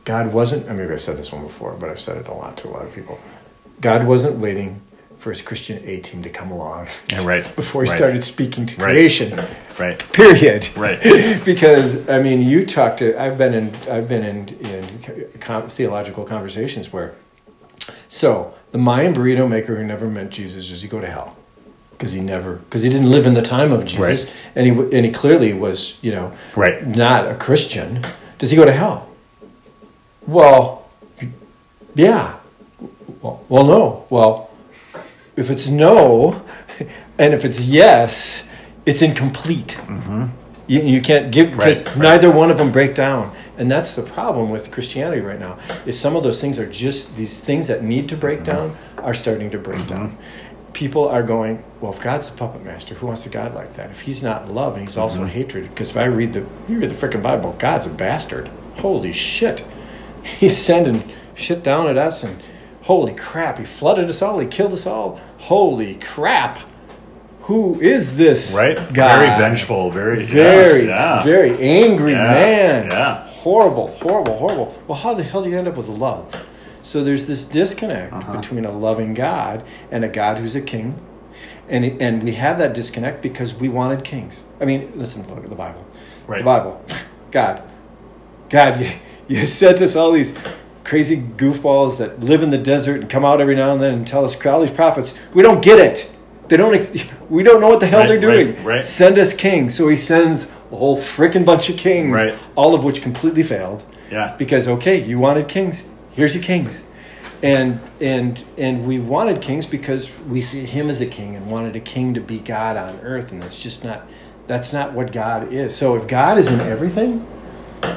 God 0.04 0.32
wasn't 0.32 0.68
I 0.68 0.72
maybe 0.72 0.92
I've 0.92 1.00
said 1.00 1.16
this 1.16 1.32
one 1.32 1.42
before, 1.42 1.74
but 1.74 1.90
I've 1.90 2.00
said 2.00 2.16
it 2.16 2.28
a 2.28 2.34
lot 2.34 2.56
to 2.58 2.68
a 2.68 2.70
lot 2.70 2.84
of 2.84 2.94
people. 2.94 3.18
God 3.80 4.06
wasn't 4.06 4.36
waiting 4.36 4.80
for 5.20 5.30
his 5.30 5.42
Christian 5.42 5.82
A 5.86 6.00
team 6.00 6.22
to 6.22 6.30
come 6.30 6.50
along 6.50 6.88
Yeah, 7.12 7.24
right. 7.26 7.56
before 7.56 7.84
he 7.84 7.90
Right. 7.90 7.96
started 7.96 8.24
speaking 8.24 8.66
to 8.66 8.76
Right. 8.76 8.84
creation. 8.92 9.38
Right. 9.78 9.98
Period. 10.12 10.68
Right. 10.76 11.00
because 11.44 12.06
I 12.08 12.18
mean, 12.20 12.42
you 12.42 12.62
talk 12.62 12.98
to. 12.98 13.18
I've 13.18 13.38
been 13.38 13.54
in. 13.54 13.72
I've 13.90 14.08
been 14.08 14.22
in 14.22 14.48
in 14.60 15.30
com, 15.40 15.68
theological 15.68 16.24
conversations 16.24 16.92
where. 16.92 17.12
So 18.06 18.52
the 18.72 18.78
Mayan 18.78 19.14
burrito 19.14 19.48
maker 19.48 19.76
who 19.76 19.84
never 19.84 20.06
met 20.06 20.28
Jesus 20.28 20.68
does 20.68 20.82
he 20.82 20.88
go 20.88 21.00
to 21.00 21.06
hell? 21.06 21.34
Because 21.92 22.12
he 22.12 22.20
never, 22.20 22.56
because 22.56 22.82
he 22.82 22.90
didn't 22.90 23.10
live 23.10 23.26
in 23.26 23.32
the 23.34 23.42
time 23.42 23.72
of 23.72 23.86
Jesus, 23.86 24.30
and 24.54 24.66
he 24.66 24.72
and 24.96 25.06
he 25.06 25.10
clearly 25.10 25.54
was, 25.54 25.96
you 26.02 26.12
know, 26.12 26.32
Right. 26.56 26.86
not 26.86 27.30
a 27.30 27.34
Christian. 27.34 28.04
Does 28.38 28.50
he 28.50 28.56
go 28.58 28.64
to 28.66 28.72
hell? 28.72 29.08
Well, 30.26 30.84
yeah. 31.94 32.34
Well, 33.22 33.42
well 33.48 33.64
no. 33.64 34.04
Well, 34.10 34.49
if 35.40 35.50
it's 35.50 35.68
no, 35.68 36.44
and 37.18 37.34
if 37.34 37.44
it's 37.44 37.64
yes, 37.64 38.46
it's 38.86 39.02
incomplete. 39.02 39.78
Mm-hmm. 39.86 40.26
You, 40.66 40.82
you 40.82 41.00
can't 41.00 41.32
give 41.32 41.50
because 41.50 41.84
Right, 41.84 41.96
right. 41.96 42.02
neither 42.02 42.30
one 42.30 42.50
of 42.50 42.58
them 42.58 42.70
break 42.70 42.94
down, 42.94 43.34
and 43.56 43.68
that's 43.70 43.96
the 43.96 44.02
problem 44.02 44.50
with 44.50 44.70
Christianity 44.70 45.20
right 45.20 45.40
now. 45.40 45.58
Is 45.84 45.98
some 45.98 46.14
of 46.14 46.22
those 46.22 46.40
things 46.40 46.58
are 46.58 46.70
just 46.70 47.16
these 47.16 47.40
things 47.40 47.66
that 47.66 47.82
need 47.82 48.08
to 48.10 48.16
break 48.16 48.40
mm-hmm. 48.40 48.52
down 48.52 48.76
are 48.98 49.14
starting 49.14 49.50
to 49.50 49.58
break 49.58 49.78
mm-hmm. 49.78 49.88
down. 49.88 50.18
People 50.72 51.08
are 51.08 51.24
going, 51.24 51.64
well, 51.80 51.92
if 51.92 52.00
God's 52.00 52.30
the 52.30 52.36
puppet 52.36 52.62
master, 52.62 52.94
who 52.94 53.08
wants 53.08 53.26
a 53.26 53.28
God 53.30 53.54
like 53.54 53.74
that? 53.74 53.90
If 53.90 54.02
He's 54.02 54.22
not 54.22 54.52
love 54.52 54.74
and 54.74 54.82
He's 54.82 54.96
also 54.96 55.24
hatred, 55.24 55.68
because 55.68 55.90
if 55.90 55.96
I 55.96 56.04
read 56.04 56.32
the 56.32 56.46
you 56.68 56.78
read 56.78 56.90
the 56.90 56.94
freaking 56.94 57.22
Bible, 57.22 57.56
God's 57.58 57.86
a 57.86 57.90
bastard. 57.90 58.48
Holy 58.76 59.12
shit, 59.12 59.64
He's 60.22 60.56
sending 60.56 61.10
shit 61.34 61.64
down 61.64 61.88
at 61.88 61.98
us, 61.98 62.22
and 62.22 62.40
holy 62.82 63.14
crap, 63.14 63.58
He 63.58 63.64
flooded 63.64 64.08
us 64.08 64.22
all, 64.22 64.38
He 64.38 64.46
killed 64.46 64.72
us 64.72 64.86
all. 64.86 65.20
Holy 65.40 65.94
crap, 65.96 66.58
who 67.42 67.80
is 67.80 68.16
this 68.16 68.54
Right. 68.56 68.76
guy? 68.92 69.26
Very 69.26 69.38
vengeful. 69.50 69.90
Very. 69.90 70.22
very, 70.22 70.86
Yeah. 70.86 71.16
yeah. 71.16 71.22
very 71.24 71.58
angry 71.60 72.12
Yeah, 72.12 72.28
man. 72.30 72.86
yeah. 72.90 73.26
Horrible, 73.26 73.88
horrible, 74.02 74.36
horrible. 74.36 74.74
Well, 74.86 74.98
how 74.98 75.14
the 75.14 75.22
hell 75.22 75.42
do 75.42 75.50
you 75.50 75.58
end 75.58 75.66
up 75.66 75.76
with 75.76 75.88
love? 75.88 76.34
So 76.82 77.02
there's 77.02 77.26
this 77.26 77.44
disconnect 77.44 78.12
Uh-huh. 78.12 78.36
between 78.36 78.64
a 78.64 78.70
loving 78.70 79.14
God 79.14 79.62
and 79.90 80.04
a 80.04 80.08
God 80.08 80.38
who's 80.38 80.54
a 80.54 80.60
king. 80.60 80.94
And, 81.68 81.84
and 82.02 82.22
we 82.22 82.32
have 82.32 82.58
that 82.58 82.74
disconnect 82.74 83.22
because 83.22 83.54
we 83.54 83.68
wanted 83.68 84.02
kings. 84.04 84.44
I 84.60 84.64
mean, 84.64 84.92
listen, 84.96 85.22
look 85.28 85.44
at 85.44 85.50
the 85.50 85.56
Bible. 85.56 85.84
Right. 86.26 86.38
The 86.38 86.44
Bible. 86.44 86.82
God. 87.30 87.62
God, 88.50 88.80
you, 88.80 88.88
you 89.28 89.46
sent 89.46 89.80
us 89.80 89.94
all 89.96 90.12
these 90.12 90.34
crazy 90.84 91.16
goofballs 91.16 91.98
that 91.98 92.20
live 92.20 92.42
in 92.42 92.50
the 92.50 92.58
desert 92.58 93.00
and 93.00 93.08
come 93.10 93.24
out 93.24 93.40
every 93.40 93.54
now 93.54 93.72
and 93.72 93.82
then 93.82 93.92
and 93.94 94.06
tell 94.06 94.24
us 94.24 94.34
these 94.36 94.70
prophets. 94.70 95.18
We 95.34 95.42
don't 95.42 95.62
get 95.62 95.78
it. 95.78 96.10
They 96.48 96.56
don't. 96.56 96.74
ex- 96.74 96.90
We 97.30 97.44
don't 97.44 97.60
know 97.60 97.68
what 97.68 97.78
the 97.78 97.86
hell 97.86 98.00
Right, 98.00 98.08
they're 98.08 98.18
doing. 98.20 98.56
right, 98.56 98.64
right. 98.64 98.82
Send 98.82 99.16
us 99.16 99.32
kings. 99.32 99.72
So 99.76 99.86
he 99.86 99.94
sends 99.96 100.50
a 100.72 100.76
whole 100.76 100.96
freaking 100.96 101.44
bunch 101.46 101.70
of 101.70 101.76
kings, 101.76 102.12
Right. 102.12 102.34
all 102.56 102.74
of 102.74 102.82
which 102.82 103.02
completely 103.02 103.44
failed. 103.44 103.84
Yeah. 104.10 104.34
Because 104.36 104.66
okay, 104.66 105.00
you 105.00 105.20
wanted 105.20 105.46
kings. 105.46 105.84
Here's 106.10 106.34
your 106.34 106.42
kings. 106.42 106.86
And 107.42 107.78
and 108.00 108.44
and 108.58 108.84
we 108.86 108.98
wanted 108.98 109.40
kings 109.40 109.64
because 109.64 110.10
we 110.28 110.40
see 110.40 110.64
him 110.64 110.88
as 110.90 111.00
a 111.00 111.06
king 111.06 111.36
and 111.36 111.48
wanted 111.48 111.76
a 111.76 111.80
king 111.80 112.14
to 112.14 112.20
be 112.20 112.40
God 112.40 112.76
on 112.76 112.98
earth, 113.02 113.30
and 113.30 113.40
that's 113.40 113.62
just 113.62 113.84
not 113.84 114.06
that's 114.48 114.72
not 114.72 114.92
what 114.92 115.12
God 115.12 115.52
is. 115.52 115.76
So 115.76 115.94
if 115.94 116.08
God 116.08 116.36
is 116.36 116.50
in 116.50 116.58
everything, 116.60 117.24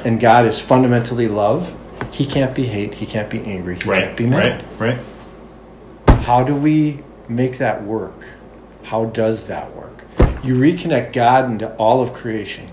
and 0.04 0.20
God 0.20 0.46
is 0.46 0.60
fundamentally 0.60 1.26
love, 1.26 1.74
he 2.14 2.24
can't 2.24 2.54
be 2.54 2.62
hate, 2.64 2.94
he 2.94 3.06
can't 3.06 3.28
be 3.28 3.40
angry, 3.44 3.74
he 3.74 3.88
Right. 3.90 4.02
can't 4.04 4.16
be 4.16 4.26
mad. 4.26 4.62
Right. 4.78 4.96
Right. 6.08 6.18
How 6.20 6.44
do 6.44 6.54
we 6.54 7.00
make 7.28 7.58
that 7.58 7.82
work? 7.84 8.24
How 8.84 9.06
does 9.06 9.48
that 9.48 9.74
work? 9.74 10.04
You 10.44 10.54
reconnect 10.54 11.12
God 11.12 11.50
into 11.50 11.70
all 11.72 12.00
of 12.00 12.12
creation, 12.12 12.68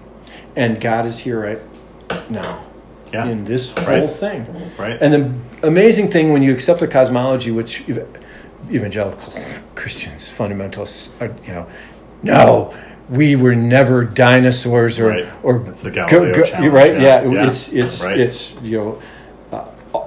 and 0.55 0.79
God 0.79 1.07
is 1.07 1.19
here 1.19 1.39
right 1.41 1.59
now 2.29 2.59
Yeah. 3.11 3.25
in 3.27 3.45
this 3.45 3.71
whole 3.71 3.87
Right. 3.87 4.09
thing. 4.09 4.45
Right. 4.77 4.97
And 5.01 5.11
the 5.11 5.67
amazing 5.67 6.09
thing 6.09 6.31
when 6.31 6.43
you 6.43 6.53
accept 6.53 6.79
the 6.79 6.87
cosmology, 6.87 7.49
which 7.49 7.83
evangelical 8.71 9.33
Christians, 9.73 10.31
fundamentalists, 10.31 11.09
are, 11.19 11.31
you 11.47 11.53
know, 11.53 11.65
no, 12.21 12.71
we 13.09 13.35
were 13.35 13.55
never 13.55 14.03
dinosaurs 14.03 14.99
or 14.99 15.07
Right. 15.07 15.25
or 15.41 15.63
That's 15.65 15.81
the 15.81 15.89
Galileo 15.89 16.43
challenge, 16.43 16.71
right? 16.71 16.93
yeah. 16.93 17.23
Yeah, 17.23 17.31
Yeah. 17.31 17.47
it's 17.47 17.69
it's 17.73 18.05
Right. 18.05 18.19
it's 18.19 18.53
you 18.61 18.77
know. 18.77 18.97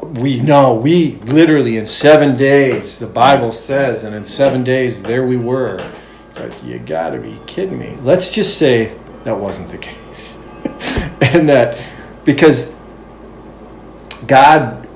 We 0.04 0.40
know 0.40 0.74
we 0.74 1.16
literally 1.24 1.76
in 1.76 1.86
seven 1.86 2.36
days 2.36 2.98
the 2.98 3.06
bible 3.06 3.50
says 3.52 4.04
and 4.04 4.14
in 4.14 4.24
seven 4.26 4.62
days 4.64 5.02
there 5.02 5.26
we 5.26 5.36
were 5.36 5.78
it's 6.30 6.38
like 6.40 6.64
you 6.64 6.78
gotta 6.78 7.18
be 7.18 7.38
kidding 7.46 7.78
me 7.78 7.96
let's 8.02 8.34
just 8.34 8.58
say 8.58 8.96
that 9.24 9.38
wasn't 9.38 9.68
the 9.68 9.78
case 9.90 10.38
and 11.20 11.48
that 11.48 11.78
because 12.24 12.72
God, 14.26 14.86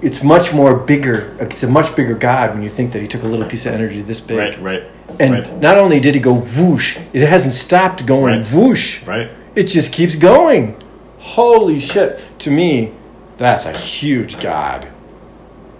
it's 0.00 0.22
much 0.22 0.52
more 0.54 0.74
bigger. 0.76 1.36
It's 1.40 1.62
a 1.62 1.68
much 1.68 1.94
bigger 1.96 2.14
God 2.14 2.54
when 2.54 2.62
you 2.62 2.68
think 2.68 2.92
that 2.92 3.02
He 3.02 3.08
took 3.08 3.22
a 3.22 3.26
little 3.26 3.46
piece 3.46 3.66
of 3.66 3.74
energy 3.74 4.00
this 4.00 4.20
big. 4.20 4.38
Right, 4.38 4.60
right. 4.60 4.82
And 5.18 5.32
right. 5.32 5.56
not 5.56 5.76
only 5.76 6.00
did 6.00 6.14
He 6.14 6.20
go 6.20 6.34
whoosh, 6.34 6.98
it 7.12 7.26
hasn't 7.26 7.54
stopped 7.54 8.06
going 8.06 8.34
Right. 8.40 8.52
whoosh. 8.52 9.02
Right. 9.04 9.30
It 9.54 9.64
just 9.64 9.92
keeps 9.92 10.16
going. 10.16 10.82
Holy 11.18 11.80
shit. 11.80 12.20
To 12.40 12.50
me, 12.50 12.92
that's 13.38 13.66
a 13.66 13.72
huge 13.72 14.40
God. 14.40 14.88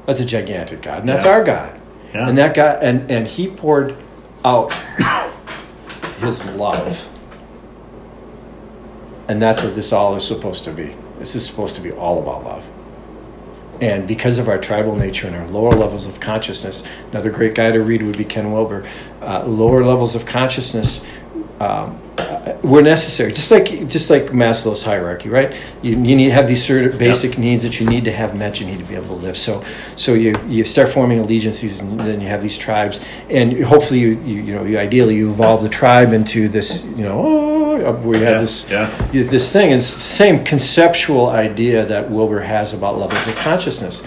That's 0.07 0.21
a 0.21 0.27
gigantic 0.27 0.83
God. 0.83 1.01
And 1.01 1.09
that's 1.09 1.25
Yeah. 1.25 1.33
our 1.33 1.45
God. 1.45 1.81
Yeah. 2.15 2.29
And 2.29 2.39
that 2.39 2.55
God 2.55 2.79
and, 2.83 3.11
and 3.11 3.27
he 3.27 3.49
poured 3.49 3.97
out 4.45 4.73
his 6.21 6.45
love. 6.51 7.09
And 9.29 9.43
that's 9.43 9.63
what 9.63 9.75
this 9.75 9.93
all 9.93 10.15
is 10.17 10.27
supposed 10.27 10.65
to 10.65 10.73
be. 10.73 10.95
This 11.19 11.35
is 11.35 11.45
supposed 11.45 11.75
to 11.77 11.81
be 11.83 11.91
all 11.93 12.19
about 12.23 12.45
love. 12.45 12.69
And 13.81 14.07
because 14.07 14.39
of 14.39 14.49
our 14.49 14.57
tribal 14.57 14.95
nature 14.97 15.27
and 15.27 15.37
our 15.37 15.49
lower 15.49 15.73
levels 15.73 16.07
of 16.07 16.21
consciousness, 16.21 16.83
another 17.11 17.31
great 17.31 17.55
guy 17.55 17.73
to 17.73 17.81
read 17.81 18.03
would 18.03 18.17
be 18.17 18.25
Ken 18.25 18.51
Wilber. 18.53 18.87
Uh, 19.21 19.45
lower 19.45 19.85
levels 19.85 20.15
of 20.15 20.25
consciousness 20.25 21.03
um, 21.61 22.01
uh, 22.19 22.57
were 22.63 22.83
necessary, 22.83 23.33
just 23.33 23.51
like 23.51 23.89
just 23.89 24.11
like 24.11 24.25
Maslow's 24.27 24.85
hierarchy, 24.85 25.29
right? 25.29 25.55
You, 25.83 25.93
you 25.93 26.17
need 26.17 26.27
to 26.27 26.33
have 26.33 26.49
these 26.49 26.65
sort 26.65 26.85
of 26.85 26.99
basic 26.99 27.39
needs 27.39 27.63
that 27.63 27.81
you 27.81 27.89
need 27.89 28.05
to 28.05 28.13
have 28.13 28.37
met. 28.37 28.61
You 28.61 28.67
need 28.67 28.79
to 28.79 28.85
be 28.85 28.95
able 28.95 29.09
to 29.09 29.15
live. 29.15 29.37
So, 29.37 29.63
so 29.97 30.15
you 30.15 30.39
you 30.47 30.65
start 30.65 30.89
forming 30.89 31.19
allegiances, 31.19 31.81
and 31.81 31.99
then 32.01 32.21
you 32.21 32.29
have 32.29 32.43
these 32.43 32.59
tribes, 32.59 33.01
and 33.29 33.63
hopefully 33.63 34.01
you 34.01 34.21
you, 34.21 34.43
you 34.43 34.55
know 34.55 34.65
you 34.65 34.79
ideally 34.79 35.17
you 35.17 35.31
evolve 35.31 35.63
the 35.63 35.69
tribe 35.69 36.13
into 36.13 36.49
this 36.49 36.87
you 36.87 37.05
know 37.05 37.19
oh, 37.19 37.56
you 37.81 37.85
have 37.85 38.05
Yeah, 38.35 38.41
this 38.41 38.71
yeah. 38.71 39.09
this 39.13 39.53
thing. 39.53 39.67
And 39.73 39.77
it's 39.77 39.93
the 39.95 40.01
same 40.01 40.45
conceptual 40.45 41.29
idea 41.31 41.85
that 41.87 42.11
Wilber 42.11 42.41
has 42.41 42.73
about 42.75 42.99
levels 42.99 43.27
of 43.27 43.35
consciousness. 43.37 44.03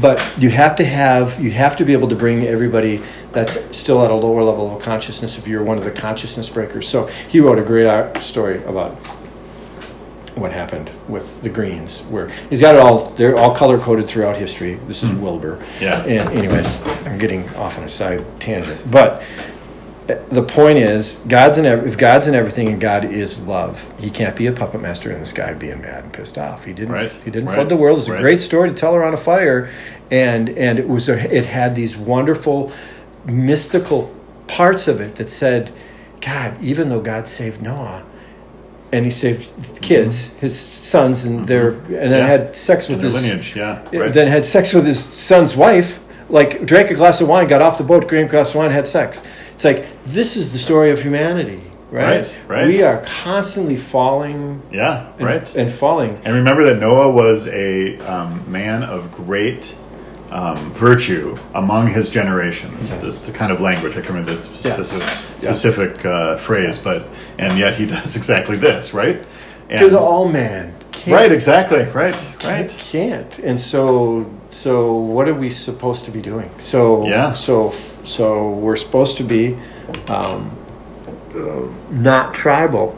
But 0.00 0.18
you 0.38 0.50
have 0.50 0.76
to 0.76 0.84
have, 0.84 1.38
you 1.42 1.50
have 1.52 1.76
to 1.76 1.84
be 1.84 1.92
able 1.92 2.08
to 2.08 2.16
bring 2.16 2.46
everybody 2.46 3.02
that's 3.32 3.76
still 3.76 4.04
at 4.04 4.10
a 4.10 4.14
lower 4.14 4.42
level 4.42 4.74
of 4.76 4.82
consciousness 4.82 5.38
if 5.38 5.46
you're 5.46 5.62
one 5.62 5.78
of 5.78 5.84
the 5.84 5.90
consciousness 5.90 6.48
breakers. 6.48 6.88
So 6.88 7.06
he 7.06 7.40
wrote 7.40 7.58
a 7.58 7.62
great 7.64 7.86
art 7.86 8.16
story 8.18 8.62
about 8.64 8.94
what 10.34 10.50
happened 10.50 10.90
with 11.08 11.42
the 11.42 11.48
greens 11.50 12.00
where 12.04 12.28
he's 12.48 12.62
got 12.62 12.74
it 12.74 12.80
all 12.80 13.10
they're 13.10 13.36
all 13.36 13.54
color 13.54 13.78
coded 13.78 14.06
throughout 14.08 14.34
history 14.34 14.76
this 14.88 15.02
is 15.02 15.12
wilber 15.12 15.56
Hmm. 15.56 15.82
Yeah. 15.84 16.02
and 16.04 16.30
anyways 16.30 16.80
i'm 17.04 17.18
getting 17.18 17.46
off 17.56 17.76
on 17.76 17.84
a 17.84 17.88
side 17.88 18.24
tangent 18.40 18.80
but 18.90 19.22
the 20.06 20.42
point 20.42 20.78
is 20.78 21.20
god's 21.28 21.58
in 21.58 21.64
ev- 21.66 21.86
if 21.86 21.96
god's 21.96 22.26
in 22.26 22.34
everything 22.34 22.68
and 22.68 22.80
god 22.80 23.04
is 23.04 23.46
love 23.46 23.84
he 23.98 24.10
can't 24.10 24.34
be 24.36 24.46
a 24.46 24.52
puppet 24.52 24.80
master 24.80 25.12
in 25.12 25.20
the 25.20 25.24
sky 25.26 25.54
being 25.54 25.80
mad 25.80 26.02
and 26.04 26.12
pissed 26.12 26.36
off 26.38 26.64
he 26.64 26.72
didn't 26.72 26.92
Right, 26.92 27.12
he 27.12 27.30
didn't 27.30 27.46
right, 27.46 27.54
flood 27.54 27.68
the 27.68 27.76
world 27.76 27.98
it's 28.00 28.08
a 28.08 28.12
right. 28.12 28.20
great 28.20 28.42
story 28.42 28.68
to 28.68 28.74
tell 28.74 28.94
around 28.94 29.14
a 29.14 29.18
fire 29.18 29.70
and 30.10 30.48
and 30.50 30.78
it 30.78 30.88
was 30.88 31.08
a, 31.08 31.34
it 31.34 31.44
had 31.46 31.74
these 31.74 31.96
wonderful 31.96 32.72
mystical 33.24 34.12
parts 34.48 34.88
of 34.88 35.00
it 35.00 35.14
that 35.16 35.28
said 35.30 35.72
god 36.20 36.60
even 36.62 36.88
though 36.88 37.00
god 37.00 37.28
saved 37.28 37.62
noah 37.62 38.02
and 38.90 39.04
he 39.06 39.10
saved 39.10 39.80
kids 39.80 40.30
his 40.34 40.58
sons 40.58 41.24
and 41.24 41.46
their 41.46 41.70
and 41.70 41.88
then 41.88 42.10
Mm-hmm. 42.10 42.12
Yeah. 42.12 42.26
had 42.26 42.56
sex 42.56 42.88
with 42.88 43.00
his 43.00 43.24
lineage, 43.26 43.56
yeah. 43.56 43.82
Right. 43.96 44.12
then 44.12 44.26
had 44.26 44.44
sex 44.44 44.74
with 44.74 44.84
his 44.84 45.02
son's 45.02 45.56
wife, 45.56 46.01
like 46.32 46.64
drank 46.66 46.90
a 46.90 46.94
glass 46.94 47.20
of 47.20 47.28
wine, 47.28 47.46
got 47.46 47.62
off 47.62 47.78
the 47.78 47.84
boat, 47.84 48.08
drank 48.08 48.28
a 48.28 48.30
glass 48.32 48.50
of 48.50 48.56
wine, 48.56 48.70
had 48.70 48.86
sex. 48.86 49.22
It's 49.52 49.64
like 49.64 49.86
this 50.04 50.36
is 50.36 50.52
the 50.52 50.58
story 50.58 50.90
of 50.90 51.00
humanity, 51.00 51.62
right? 51.90 52.24
Right, 52.24 52.38
right. 52.48 52.66
We 52.66 52.82
are 52.82 53.02
constantly 53.06 53.76
falling 53.76 54.62
yeah, 54.72 55.12
and, 55.18 55.26
right. 55.26 55.54
and 55.54 55.70
falling. 55.70 56.20
And 56.24 56.34
remember 56.34 56.64
that 56.64 56.80
Noah 56.80 57.10
was 57.12 57.46
a 57.48 57.98
um, 58.00 58.50
man 58.50 58.82
of 58.82 59.12
great 59.14 59.76
um, 60.30 60.72
virtue 60.72 61.36
among 61.54 61.88
his 61.88 62.08
generations. 62.08 62.90
Yes. 62.90 63.26
The, 63.26 63.32
the 63.32 63.36
kind 63.38 63.52
of 63.52 63.60
language 63.60 63.92
I 63.92 63.96
can't 63.96 64.08
remember 64.08 64.34
the 64.34 64.42
specific, 64.42 65.02
Yes. 65.42 65.60
specific 65.60 66.04
uh, 66.06 66.38
phrase, 66.38 66.82
Yes. 66.82 66.84
but 66.84 67.08
and 67.38 67.58
yet 67.58 67.74
he 67.74 67.84
does 67.86 68.16
exactly 68.20 68.56
this, 68.56 68.94
right? 68.94 69.16
And- 69.16 69.26
Because 69.68 69.92
all 69.94 70.26
man 70.28 70.74
can't. 70.92 71.14
right, 71.16 71.32
exactly, 71.32 71.82
right, 71.84 72.14
right. 72.44 72.68
Can't. 72.78 73.38
And 73.40 73.60
so, 73.60 74.30
so 74.48 74.92
what 74.94 75.28
are 75.28 75.34
we 75.34 75.50
supposed 75.50 76.04
to 76.04 76.10
be 76.10 76.20
doing? 76.20 76.50
So, 76.58 77.06
Yeah. 77.08 77.32
So, 77.32 77.70
so 78.04 78.50
we're 78.50 78.76
supposed 78.76 79.16
to 79.18 79.24
be 79.24 79.56
um, 80.08 80.50
uh, 81.34 81.66
not 81.90 82.34
tribal. 82.34 82.96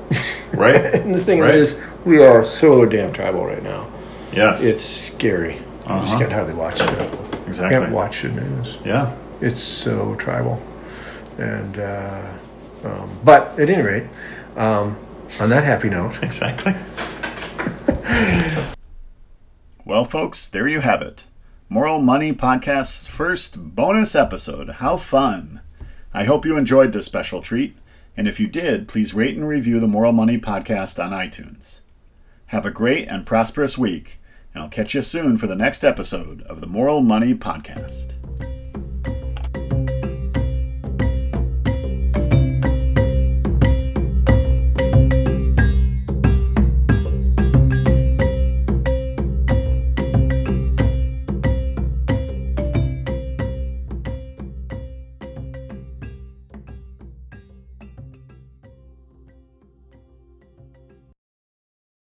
Right. 0.52 0.94
and 0.94 1.14
the 1.14 1.20
thing 1.20 1.40
Right. 1.40 1.54
is, 1.54 1.78
we 2.04 2.22
are 2.22 2.44
so 2.44 2.84
damn 2.84 3.12
tribal 3.12 3.46
right 3.46 3.62
now. 3.62 3.88
Yes, 4.32 4.62
It's 4.62 4.84
scary. 4.84 5.54
You 5.54 5.60
just 5.60 6.14
Uh-huh. 6.14 6.18
can't 6.18 6.32
hardly 6.32 6.54
watch 6.54 6.80
it. 6.80 7.08
exactly. 7.46 7.78
can't 7.78 7.92
watch 7.92 8.22
the 8.22 8.28
news. 8.30 8.78
Yeah, 8.84 9.12
It's 9.40 9.62
so 9.62 10.14
tribal, 10.16 10.60
and 11.38 11.78
uh, 11.78 12.22
um, 12.84 13.08
but 13.24 13.58
at 13.58 13.68
any 13.70 13.82
rate, 13.82 14.04
um, 14.56 14.96
on 15.40 15.48
that 15.50 15.64
happy 15.64 15.88
note, 15.88 16.18
exactly. 16.22 16.74
Well, 19.84 20.04
folks, 20.04 20.48
there 20.48 20.68
you 20.68 20.80
have 20.80 21.02
it. 21.02 21.24
Moral 21.68 22.00
Money 22.00 22.32
Podcast's 22.32 23.06
first 23.06 23.74
bonus 23.74 24.14
episode. 24.14 24.68
How 24.70 24.96
fun! 24.96 25.60
I 26.12 26.24
hope 26.24 26.44
you 26.44 26.56
enjoyed 26.56 26.92
this 26.92 27.06
special 27.06 27.42
treat, 27.42 27.76
and 28.16 28.28
if 28.28 28.38
you 28.38 28.46
did, 28.46 28.86
please 28.86 29.14
rate 29.14 29.36
and 29.36 29.48
review 29.48 29.80
the 29.80 29.88
Moral 29.88 30.12
Money 30.12 30.38
Podcast 30.38 31.02
on 31.02 31.10
iTunes. 31.10 31.80
Have 32.46 32.64
a 32.64 32.70
great 32.70 33.08
and 33.08 33.26
prosperous 33.26 33.76
week, 33.76 34.20
and 34.54 34.62
I'll 34.62 34.68
catch 34.68 34.94
you 34.94 35.02
soon 35.02 35.36
for 35.36 35.46
the 35.46 35.56
next 35.56 35.84
episode 35.84 36.42
of 36.42 36.60
the 36.60 36.68
Moral 36.68 37.00
Money 37.00 37.34
Podcast. 37.34 38.14